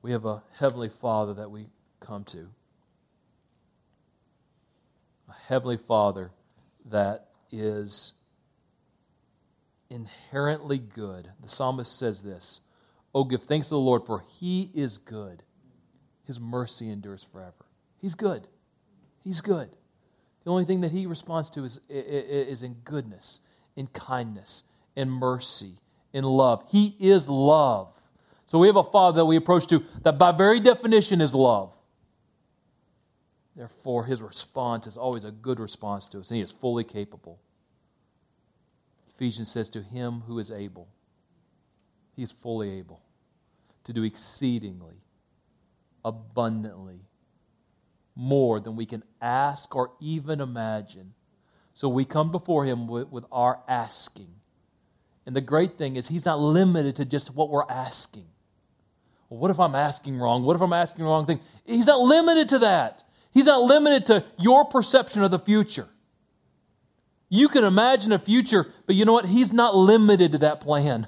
We 0.01 0.13
have 0.13 0.25
a 0.25 0.41
heavenly 0.57 0.89
father 0.89 1.35
that 1.35 1.51
we 1.51 1.67
come 1.99 2.23
to 2.25 2.47
a 5.29 5.33
heavenly 5.47 5.77
Father 5.77 6.31
that 6.89 7.27
is 7.51 8.13
inherently 9.89 10.77
good. 10.77 11.29
The 11.41 11.49
psalmist 11.49 11.97
says 11.97 12.21
this 12.21 12.61
Oh, 13.13 13.23
give 13.23 13.43
thanks 13.43 13.67
to 13.67 13.73
the 13.73 13.79
Lord, 13.79 14.03
for 14.05 14.23
he 14.39 14.69
is 14.73 14.97
good. 14.97 15.43
His 16.25 16.39
mercy 16.39 16.89
endures 16.89 17.25
forever. 17.31 17.65
He's 18.01 18.15
good. 18.15 18.47
He's 19.23 19.41
good. 19.41 19.69
The 20.43 20.51
only 20.51 20.65
thing 20.65 20.81
that 20.81 20.91
he 20.91 21.05
responds 21.05 21.49
to 21.51 21.63
is, 21.63 21.79
is 21.89 22.63
in 22.63 22.75
goodness, 22.83 23.39
in 23.75 23.87
kindness, 23.87 24.63
in 24.97 25.09
mercy, 25.09 25.75
in 26.11 26.25
love. 26.25 26.65
He 26.69 26.95
is 26.99 27.29
love. 27.29 27.93
So 28.47 28.57
we 28.57 28.67
have 28.67 28.75
a 28.75 28.83
Father 28.83 29.17
that 29.17 29.25
we 29.25 29.37
approach 29.37 29.67
to 29.67 29.85
that 30.01 30.17
by 30.17 30.31
very 30.31 30.59
definition 30.59 31.21
is 31.21 31.33
love. 31.33 31.71
Therefore, 33.55 34.05
his 34.05 34.21
response 34.21 34.87
is 34.87 34.97
always 34.97 35.23
a 35.23 35.31
good 35.31 35.59
response 35.59 36.07
to 36.09 36.19
us, 36.19 36.29
and 36.29 36.37
he 36.37 36.43
is 36.43 36.51
fully 36.51 36.83
capable. 36.83 37.39
Ephesians 39.15 39.51
says, 39.51 39.69
To 39.69 39.81
him 39.81 40.23
who 40.27 40.39
is 40.39 40.51
able, 40.51 40.87
he 42.15 42.23
is 42.23 42.31
fully 42.31 42.77
able 42.77 43.01
to 43.83 43.93
do 43.93 44.03
exceedingly, 44.03 45.01
abundantly, 46.03 47.01
more 48.15 48.59
than 48.59 48.75
we 48.75 48.85
can 48.85 49.03
ask 49.21 49.75
or 49.75 49.91
even 49.99 50.41
imagine. 50.41 51.13
So 51.73 51.87
we 51.89 52.05
come 52.05 52.31
before 52.31 52.65
him 52.65 52.87
with, 52.87 53.09
with 53.09 53.25
our 53.31 53.59
asking. 53.67 54.33
And 55.27 55.35
the 55.35 55.41
great 55.41 55.77
thing 55.77 55.97
is, 55.97 56.07
he's 56.07 56.23
not 56.23 56.39
limited 56.39 56.95
to 56.95 57.05
just 57.05 57.35
what 57.35 57.49
we're 57.49 57.69
asking. 57.69 58.25
Well, 59.29 59.41
what 59.41 59.51
if 59.51 59.59
I'm 59.59 59.75
asking 59.75 60.17
wrong? 60.17 60.43
What 60.43 60.55
if 60.55 60.61
I'm 60.61 60.71
asking 60.71 61.03
the 61.03 61.11
wrong 61.11 61.25
thing? 61.25 61.41
He's 61.65 61.85
not 61.85 61.99
limited 61.99 62.47
to 62.49 62.59
that. 62.59 63.03
He's 63.33 63.45
not 63.45 63.61
limited 63.61 64.05
to 64.05 64.23
your 64.39 64.63
perception 64.63 65.23
of 65.23 65.31
the 65.31 65.39
future. 65.39 65.89
You 67.27 67.49
can 67.49 67.65
imagine 67.65 68.13
a 68.13 68.19
future, 68.19 68.67
but 68.85 68.95
you 68.95 69.03
know 69.03 69.11
what? 69.11 69.25
He's 69.25 69.51
not 69.51 69.75
limited 69.75 70.31
to 70.31 70.37
that 70.37 70.61
plan. 70.61 71.07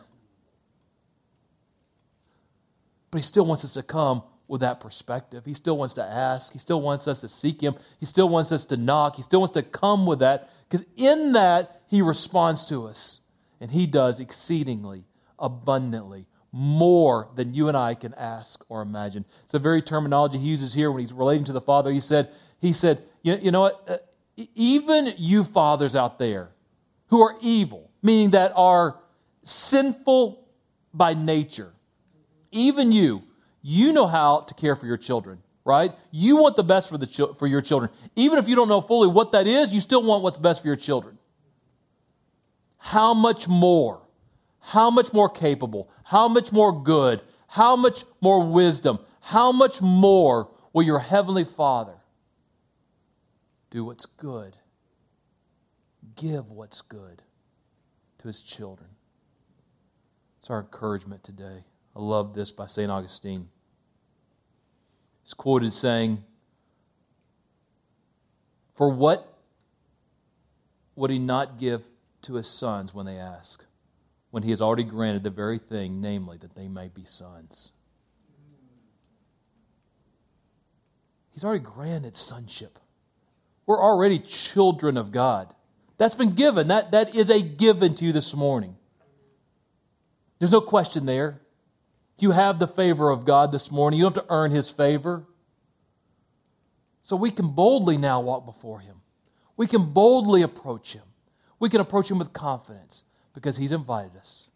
But 3.12 3.20
he 3.20 3.24
still 3.24 3.46
wants 3.46 3.64
us 3.64 3.72
to 3.76 3.84
come 3.84 4.24
with 4.50 4.60
that 4.60 4.82
perspective. 4.82 5.46
He 5.46 5.54
still 5.54 5.78
wants 5.78 5.94
to 5.94 6.04
ask. 6.04 6.52
He 6.52 6.60
still 6.60 6.82
wants 6.82 7.08
us 7.08 7.22
to 7.22 7.30
seek 7.30 7.62
him. 7.62 7.76
He 8.02 8.06
still 8.06 8.28
wants 8.28 8.52
us 8.52 8.66
to 8.66 8.76
knock. 8.76 9.16
He 9.16 9.22
still 9.22 9.40
wants 9.40 9.54
to 9.54 9.64
come 9.64 10.06
with 10.06 10.20
that 10.20 10.50
because 10.70 10.86
in 10.98 11.32
that, 11.34 11.84
he 11.88 12.02
responds 12.02 12.66
to 12.66 12.86
us. 12.86 13.19
And 13.62 13.72
he 13.72 13.88
does 13.88 14.20
exceedingly, 14.20 15.04
abundantly, 15.38 16.26
more 16.52 17.28
than 17.36 17.54
you 17.54 17.68
and 17.68 17.78
I 17.78 17.94
can 17.94 18.14
ask 18.16 18.64
or 18.70 18.82
imagine. 18.82 19.26
It's 19.44 19.52
the 19.52 19.60
very 19.60 19.82
terminology 19.82 20.40
he 20.40 20.48
uses 20.48 20.74
here 20.74 20.92
when 20.92 21.02
he's 21.02 21.14
relating 21.14 21.46
to 21.46 21.54
the 21.54 21.62
Father. 21.62 21.92
He 21.92 22.00
said, 22.00 22.30
he 22.60 22.74
said, 22.74 23.04
you, 23.22 23.36
you 23.36 23.52
know 23.52 23.62
what? 23.62 23.84
Uh, 23.88 23.98
even 24.56 25.14
you 25.18 25.44
fathers 25.44 25.96
out 25.96 26.18
there 26.18 26.50
who 27.08 27.22
are 27.22 27.36
evil, 27.42 27.92
meaning 28.02 28.32
that 28.32 28.54
are 28.56 28.98
sinful 29.44 30.48
by 30.94 31.14
nature, 31.14 31.72
even 32.52 32.92
you, 32.92 33.22
you 33.62 33.94
know 33.94 34.08
how 34.08 34.40
to 34.42 34.54
care 34.56 34.76
for 34.76 34.88
your 34.88 34.98
children, 34.98 35.40
right? 35.66 35.92
You 36.10 36.38
want 36.38 36.56
the 36.56 36.64
best 36.64 36.90
for, 36.90 36.98
the, 36.98 37.36
for 37.38 37.46
your 37.46 37.62
children. 37.62 37.92
Even 38.16 38.40
if 38.40 38.48
you 38.48 38.56
don't 38.56 38.70
know 38.70 38.82
fully 38.82 39.08
what 39.08 39.34
that 39.34 39.46
is, 39.46 39.72
you 39.72 39.82
still 39.82 40.02
want 40.02 40.24
what's 40.24 40.38
best 40.38 40.62
for 40.62 40.68
your 40.68 40.76
children. 40.76 41.19
How 42.80 43.14
much 43.14 43.48
more? 43.48 44.02
How 44.60 44.90
much 44.90 45.14
more 45.14 45.30
capable? 45.30 45.90
How 46.04 46.28
much 46.28 46.52
more 46.52 46.84
good? 46.84 47.22
How 47.48 47.76
much 47.76 48.04
more 48.22 48.44
wisdom? 48.46 49.00
How 49.20 49.52
much 49.52 49.82
more 49.82 50.50
will 50.74 50.84
your 50.84 51.00
Heavenly 51.00 51.44
Father 51.44 51.96
do 53.70 53.86
what's 53.86 54.06
good? 54.06 54.56
Give 56.16 56.50
what's 56.50 56.82
good 56.82 57.22
to 58.20 58.28
His 58.28 58.42
children. 58.42 58.90
It's 60.40 60.50
our 60.50 60.62
encouragement 60.62 61.24
today. 61.24 61.64
I 61.96 62.00
love 62.00 62.34
this 62.34 62.52
by 62.52 62.68
St. 62.68 62.90
Augustine. 62.90 63.50
He's 65.24 65.34
quoted 65.34 65.74
saying, 65.74 66.24
For 68.76 68.90
what 68.90 69.32
would 70.96 71.12
he 71.12 71.20
not 71.20 71.58
give 71.60 71.84
to 72.24 72.36
his 72.36 72.48
sons 72.48 72.94
when 72.94 73.06
they 73.06 73.18
ask? 73.18 73.64
when 74.32 74.44
he 74.44 74.52
has 74.52 74.62
already 74.62 74.84
granted 74.84 75.24
the 75.24 75.30
very 75.30 75.58
thing, 75.58 76.02
namely, 76.02 76.38
that 76.38 76.56
they 76.56 76.68
may 76.68 76.88
be 76.88 77.04
sons. 77.06 77.72
He's 81.34 81.44
already 81.44 81.64
granted 81.64 82.16
sonship. 82.16 82.78
We're 83.66 83.82
already 83.82 84.20
children 84.20 84.98
of 84.98 85.12
God. 85.12 85.54
That's 85.98 86.16
been 86.16 86.36
given. 86.36 86.68
That, 86.68 86.92
that 86.92 87.16
is 87.16 87.30
a 87.30 87.42
given 87.42 87.96
to 87.96 88.06
you 88.06 88.12
this 88.12 88.34
morning. 88.34 88.76
There's 90.38 90.52
no 90.52 90.62
question 90.62 91.06
there. 91.06 91.42
You 92.20 92.32
have 92.32 92.60
the 92.60 92.68
favor 92.68 93.10
of 93.10 93.26
God 93.26 93.52
this 93.52 93.72
morning. 93.72 94.00
You 94.00 94.06
don't 94.06 94.16
have 94.16 94.26
to 94.26 94.34
earn 94.34 94.52
his 94.52 94.70
favor. 94.70 95.24
So 97.02 97.16
we 97.16 97.32
can 97.32 97.50
boldly 97.50 97.98
now 97.98 98.22
walk 98.22 98.46
before 98.46 98.80
him. 98.80 98.96
We 99.56 99.68
can 99.68 99.92
boldly 99.92 100.42
approach 100.42 100.94
him. 100.94 101.04
We 101.60 101.70
can 101.70 101.82
approach 101.82 102.10
him 102.10 102.20
with 102.20 102.34
confidence 102.34 103.04
because 103.34 103.58
He's 103.58 103.72
invited 103.72 104.18
us. 104.18 104.50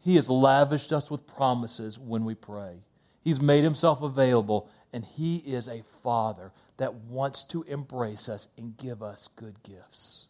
He 0.00 0.16
has 0.16 0.28
lavished 0.28 0.92
us 0.92 1.10
with 1.10 1.26
promises 1.26 1.98
when 1.98 2.24
we 2.24 2.34
pray. 2.34 2.82
He's 3.22 3.40
made 3.40 3.64
Himself 3.64 4.02
available, 4.02 4.68
and 4.92 5.04
He 5.04 5.36
is 5.36 5.68
a 5.68 5.82
Father 6.02 6.52
that 6.76 6.94
wants 6.94 7.44
to 7.44 7.62
embrace 7.62 8.28
us 8.28 8.48
and 8.56 8.76
give 8.76 9.02
us 9.02 9.28
good 9.36 9.62
gifts. 9.62 10.26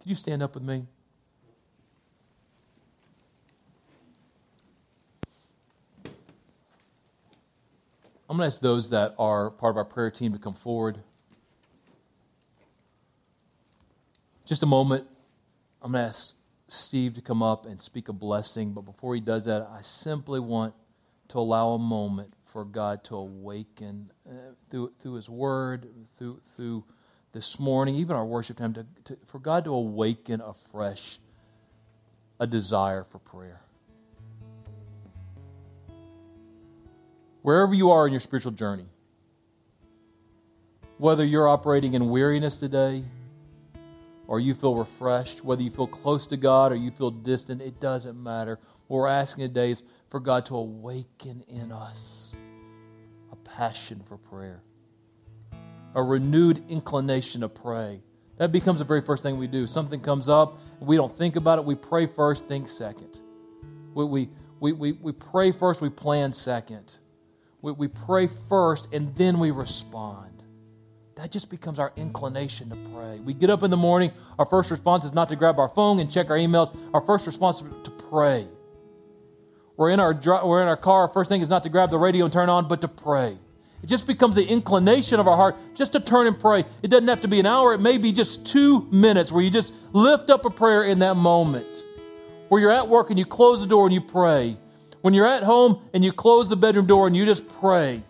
Could 0.00 0.08
you 0.08 0.16
stand 0.16 0.42
up 0.42 0.54
with 0.54 0.64
me? 0.64 0.86
I'm 8.28 8.38
going 8.38 8.48
to 8.48 8.54
ask 8.54 8.62
those 8.62 8.88
that 8.90 9.14
are 9.18 9.50
part 9.50 9.72
of 9.72 9.76
our 9.76 9.84
prayer 9.84 10.10
team 10.10 10.32
to 10.32 10.38
come 10.38 10.54
forward. 10.54 10.98
Just 14.44 14.62
a 14.62 14.66
moment. 14.66 15.06
I'm 15.80 15.92
going 15.92 16.02
to 16.02 16.08
ask 16.08 16.34
Steve 16.68 17.14
to 17.14 17.20
come 17.20 17.42
up 17.42 17.66
and 17.66 17.80
speak 17.80 18.08
a 18.08 18.12
blessing, 18.12 18.72
but 18.72 18.82
before 18.82 19.14
he 19.14 19.20
does 19.20 19.44
that, 19.44 19.68
I 19.70 19.82
simply 19.82 20.40
want 20.40 20.74
to 21.28 21.38
allow 21.38 21.70
a 21.70 21.78
moment 21.78 22.34
for 22.52 22.64
God 22.64 23.02
to 23.04 23.16
awaken 23.16 24.10
uh, 24.28 24.32
through, 24.70 24.92
through 25.00 25.14
His 25.14 25.28
Word, 25.28 25.88
through, 26.18 26.40
through 26.54 26.84
this 27.32 27.58
morning, 27.58 27.94
even 27.96 28.14
our 28.14 28.26
worship 28.26 28.58
time, 28.58 28.74
to, 28.74 28.86
to, 29.04 29.16
for 29.26 29.38
God 29.38 29.64
to 29.64 29.72
awaken 29.72 30.42
afresh 30.42 31.18
a 32.38 32.46
desire 32.46 33.04
for 33.10 33.18
prayer. 33.18 33.60
Wherever 37.40 37.74
you 37.74 37.90
are 37.90 38.06
in 38.06 38.12
your 38.12 38.20
spiritual 38.20 38.52
journey, 38.52 38.86
whether 40.98 41.24
you're 41.24 41.48
operating 41.48 41.94
in 41.94 42.10
weariness 42.10 42.56
today, 42.56 43.02
or 44.26 44.40
you 44.40 44.54
feel 44.54 44.74
refreshed, 44.76 45.44
whether 45.44 45.62
you 45.62 45.70
feel 45.70 45.86
close 45.86 46.26
to 46.28 46.36
God 46.36 46.72
or 46.72 46.76
you 46.76 46.90
feel 46.90 47.10
distant, 47.10 47.60
it 47.62 47.80
doesn't 47.80 48.22
matter. 48.22 48.58
What 48.88 48.98
we're 48.98 49.08
asking 49.08 49.48
today 49.48 49.72
is 49.72 49.82
for 50.10 50.20
God 50.20 50.46
to 50.46 50.56
awaken 50.56 51.44
in 51.48 51.72
us 51.72 52.34
a 53.32 53.36
passion 53.36 54.02
for 54.08 54.16
prayer. 54.18 54.62
a 55.94 56.02
renewed 56.02 56.64
inclination 56.68 57.42
to 57.42 57.48
pray. 57.48 58.00
That 58.38 58.52
becomes 58.52 58.78
the 58.78 58.84
very 58.84 59.02
first 59.02 59.22
thing 59.22 59.38
we 59.38 59.46
do. 59.46 59.66
Something 59.66 60.00
comes 60.00 60.28
up, 60.28 60.58
we 60.80 60.96
don't 60.96 61.16
think 61.16 61.36
about 61.36 61.58
it. 61.58 61.64
We 61.64 61.74
pray 61.74 62.06
first, 62.06 62.46
think 62.46 62.68
second. 62.68 63.20
We, 63.94 64.04
we, 64.04 64.28
we, 64.60 64.72
we, 64.72 64.92
we 64.92 65.12
pray 65.12 65.52
first, 65.52 65.80
we 65.80 65.90
plan 65.90 66.32
second. 66.32 66.96
We, 67.60 67.72
we 67.72 67.88
pray 67.88 68.28
first, 68.48 68.88
and 68.92 69.14
then 69.16 69.38
we 69.38 69.50
respond. 69.50 70.31
That 71.22 71.30
just 71.30 71.50
becomes 71.50 71.78
our 71.78 71.92
inclination 71.94 72.68
to 72.70 72.76
pray. 72.92 73.20
We 73.20 73.32
get 73.32 73.48
up 73.48 73.62
in 73.62 73.70
the 73.70 73.76
morning, 73.76 74.10
our 74.40 74.44
first 74.44 74.72
response 74.72 75.04
is 75.04 75.12
not 75.12 75.28
to 75.28 75.36
grab 75.36 75.60
our 75.60 75.68
phone 75.68 76.00
and 76.00 76.10
check 76.10 76.30
our 76.30 76.36
emails. 76.36 76.76
Our 76.92 77.00
first 77.00 77.28
response 77.28 77.62
is 77.62 77.82
to 77.84 77.90
pray. 78.10 78.48
We're 79.76 79.90
in 79.90 80.00
our, 80.00 80.20
we're 80.44 80.62
in 80.62 80.66
our 80.66 80.76
car, 80.76 81.02
our 81.02 81.12
first 81.14 81.28
thing 81.28 81.40
is 81.40 81.48
not 81.48 81.62
to 81.62 81.68
grab 81.68 81.90
the 81.90 81.98
radio 81.98 82.24
and 82.24 82.32
turn 82.32 82.48
on, 82.48 82.66
but 82.66 82.80
to 82.80 82.88
pray. 82.88 83.38
It 83.84 83.86
just 83.86 84.04
becomes 84.04 84.34
the 84.34 84.44
inclination 84.44 85.20
of 85.20 85.28
our 85.28 85.36
heart 85.36 85.54
just 85.76 85.92
to 85.92 86.00
turn 86.00 86.26
and 86.26 86.40
pray. 86.40 86.64
It 86.82 86.88
doesn't 86.88 87.06
have 87.06 87.20
to 87.20 87.28
be 87.28 87.38
an 87.38 87.46
hour, 87.46 87.72
it 87.72 87.80
may 87.80 87.98
be 87.98 88.10
just 88.10 88.44
two 88.44 88.88
minutes 88.90 89.30
where 89.30 89.44
you 89.44 89.50
just 89.50 89.72
lift 89.92 90.28
up 90.28 90.44
a 90.44 90.50
prayer 90.50 90.82
in 90.82 90.98
that 90.98 91.14
moment. 91.14 91.84
Where 92.48 92.60
you're 92.60 92.72
at 92.72 92.88
work 92.88 93.10
and 93.10 93.18
you 93.18 93.26
close 93.26 93.60
the 93.60 93.68
door 93.68 93.84
and 93.84 93.94
you 93.94 94.00
pray. 94.00 94.56
When 95.02 95.14
you're 95.14 95.28
at 95.28 95.44
home 95.44 95.82
and 95.94 96.04
you 96.04 96.12
close 96.12 96.48
the 96.48 96.56
bedroom 96.56 96.86
door 96.86 97.06
and 97.06 97.16
you 97.16 97.24
just 97.24 97.48
pray. 97.60 98.02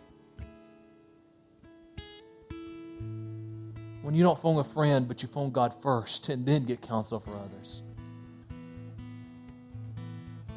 When 4.12 4.18
you 4.18 4.24
don't 4.24 4.38
phone 4.38 4.58
a 4.58 4.64
friend, 4.64 5.08
but 5.08 5.22
you 5.22 5.28
phone 5.28 5.52
God 5.52 5.74
first 5.80 6.28
and 6.28 6.44
then 6.44 6.66
get 6.66 6.82
counsel 6.82 7.18
for 7.18 7.34
others. 7.34 7.80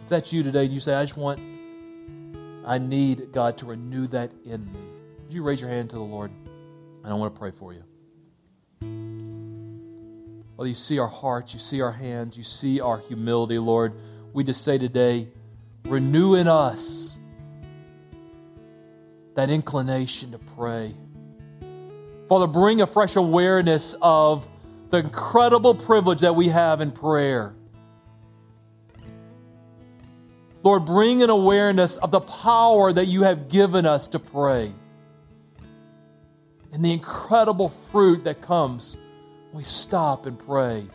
If 0.04 0.10
that's 0.10 0.34
you 0.34 0.44
today 0.44 0.66
you 0.66 0.82
say, 0.82 0.94
I 0.94 1.06
just 1.06 1.16
want, 1.16 1.40
I 2.66 2.80
need 2.80 3.32
God 3.32 3.58
to 3.60 3.66
renew 3.66 4.08
that 4.08 4.32
in 4.44 4.66
me, 4.66 4.80
would 5.24 5.34
you 5.34 5.42
raise 5.42 5.62
your 5.62 5.70
hand 5.70 5.90
to 5.92 5.96
the 5.96 6.02
Lord? 6.02 6.32
And 7.02 7.14
I 7.14 7.14
want 7.14 7.34
to 7.34 7.40
pray 7.40 7.52
for 7.52 7.72
you. 7.72 7.86
Well, 10.58 10.68
you 10.68 10.76
see 10.76 11.00
our 11.00 11.08
hearts, 11.08 11.54
you 11.54 11.62
see 11.62 11.80
our 11.80 11.94
hands, 11.94 12.36
you 12.36 12.44
see 12.44 12.82
our 12.82 13.00
humility, 13.00 13.58
Lord. 13.58 13.94
We 14.34 14.44
just 14.44 14.66
say 14.66 14.78
today, 14.78 15.30
renew 15.86 16.36
in 16.36 16.50
us 16.50 17.16
that 19.36 19.50
inclination 19.50 20.34
to 20.34 20.40
pray. 20.40 20.94
Father, 22.28 22.48
bring 22.48 22.82
a 22.82 22.88
fresh 22.88 23.16
awareness 23.16 23.96
of 24.02 24.48
the 24.90 24.98
incredible 24.98 25.76
privilege 25.76 26.22
that 26.22 26.36
we 26.36 26.50
have 26.50 26.82
in 26.82 26.92
prayer. 26.92 27.54
Lord, 30.64 30.86
bring 30.86 31.22
an 31.22 31.30
awareness 31.30 31.96
of 31.98 32.10
the 32.10 32.22
power 32.22 32.92
that 32.92 33.06
you 33.06 33.22
have 33.24 33.50
given 33.50 33.86
us 33.86 34.08
to 34.08 34.20
pray 34.20 34.74
and 36.76 36.84
the 36.84 36.92
incredible 36.92 37.72
fruit 37.92 38.26
that 38.26 38.42
comes 38.42 38.98
when 39.52 39.60
we 39.60 39.64
stop 39.64 40.26
and 40.26 40.38
pray. 40.38 40.86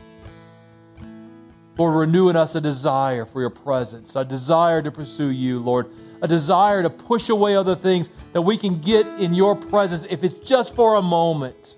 Lord, 1.77 1.95
renew 1.95 2.29
in 2.29 2.35
us 2.35 2.53
a 2.53 2.61
desire 2.61 3.25
for 3.25 3.41
your 3.41 3.49
presence, 3.49 4.15
a 4.15 4.23
desire 4.23 4.81
to 4.83 4.91
pursue 4.91 5.29
you, 5.29 5.59
Lord, 5.59 5.89
a 6.21 6.27
desire 6.27 6.83
to 6.83 6.89
push 6.89 7.29
away 7.29 7.55
other 7.55 7.75
things 7.75 8.09
that 8.33 8.41
we 8.41 8.57
can 8.57 8.79
get 8.79 9.05
in 9.19 9.33
your 9.33 9.55
presence 9.55 10.05
if 10.09 10.23
it's 10.23 10.47
just 10.47 10.75
for 10.75 10.95
a 10.95 11.01
moment. 11.01 11.75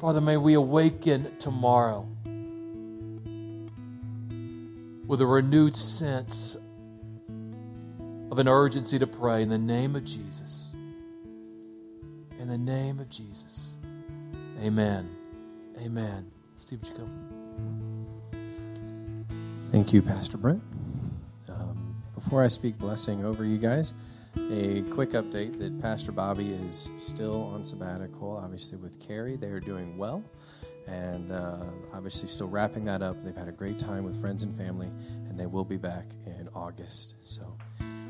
Father, 0.00 0.20
may 0.20 0.36
we 0.36 0.54
awaken 0.54 1.36
tomorrow 1.38 2.08
with 5.06 5.20
a 5.20 5.26
renewed 5.26 5.76
sense 5.76 6.56
of 8.30 8.38
an 8.38 8.48
urgency 8.48 8.98
to 8.98 9.06
pray 9.06 9.42
in 9.42 9.48
the 9.48 9.58
name 9.58 9.96
of 9.96 10.04
Jesus. 10.04 10.72
In 12.38 12.48
the 12.48 12.56
name 12.56 12.98
of 12.98 13.08
Jesus. 13.10 13.74
Amen. 14.62 15.10
Amen. 15.78 16.30
Steve, 16.56 16.80
would 16.80 16.88
you 16.88 16.94
come? 16.94 17.30
Thank 19.70 19.92
you, 19.92 20.00
Pastor 20.02 20.36
Brent. 20.36 20.62
Before 22.22 22.44
I 22.44 22.48
speak 22.48 22.78
blessing 22.78 23.24
over 23.24 23.46
you 23.46 23.56
guys, 23.56 23.94
a 24.50 24.82
quick 24.90 25.12
update 25.12 25.58
that 25.58 25.80
Pastor 25.80 26.12
Bobby 26.12 26.50
is 26.50 26.90
still 26.98 27.44
on 27.44 27.64
sabbatical, 27.64 28.36
obviously 28.36 28.76
with 28.76 29.00
Carrie. 29.00 29.36
They 29.36 29.46
are 29.46 29.58
doing 29.58 29.96
well 29.96 30.22
and 30.86 31.32
uh, 31.32 31.64
obviously 31.94 32.28
still 32.28 32.46
wrapping 32.46 32.84
that 32.84 33.00
up. 33.00 33.22
They've 33.24 33.34
had 33.34 33.48
a 33.48 33.52
great 33.52 33.78
time 33.78 34.04
with 34.04 34.20
friends 34.20 34.42
and 34.42 34.54
family, 34.54 34.88
and 35.30 35.40
they 35.40 35.46
will 35.46 35.64
be 35.64 35.78
back 35.78 36.04
in 36.26 36.50
August. 36.54 37.14
So, 37.24 37.56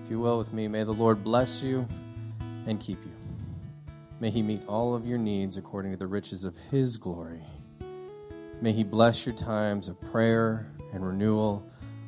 if 0.04 0.10
you 0.10 0.18
will, 0.18 0.38
with 0.38 0.52
me, 0.52 0.66
may 0.66 0.82
the 0.82 0.92
Lord 0.92 1.22
bless 1.22 1.62
you 1.62 1.86
and 2.66 2.80
keep 2.80 2.98
you. 3.04 3.12
May 4.18 4.30
He 4.30 4.42
meet 4.42 4.62
all 4.66 4.92
of 4.92 5.06
your 5.06 5.18
needs 5.18 5.56
according 5.56 5.92
to 5.92 5.96
the 5.96 6.08
riches 6.08 6.44
of 6.44 6.56
His 6.72 6.96
glory. 6.96 7.44
May 8.60 8.72
He 8.72 8.82
bless 8.82 9.24
your 9.24 9.36
times 9.36 9.88
of 9.88 10.00
prayer 10.00 10.66
and 10.92 11.06
renewal 11.06 11.64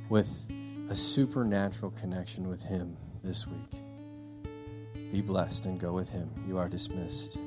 with 0.08 0.44
a 0.92 0.94
supernatural 0.94 1.90
connection 1.92 2.50
with 2.50 2.60
Him 2.60 2.98
this 3.24 3.46
week. 3.46 3.80
Be 5.10 5.22
blessed 5.22 5.64
and 5.64 5.80
go 5.80 5.90
with 5.94 6.10
Him. 6.10 6.28
You 6.46 6.58
are 6.58 6.68
dismissed. 6.68 7.38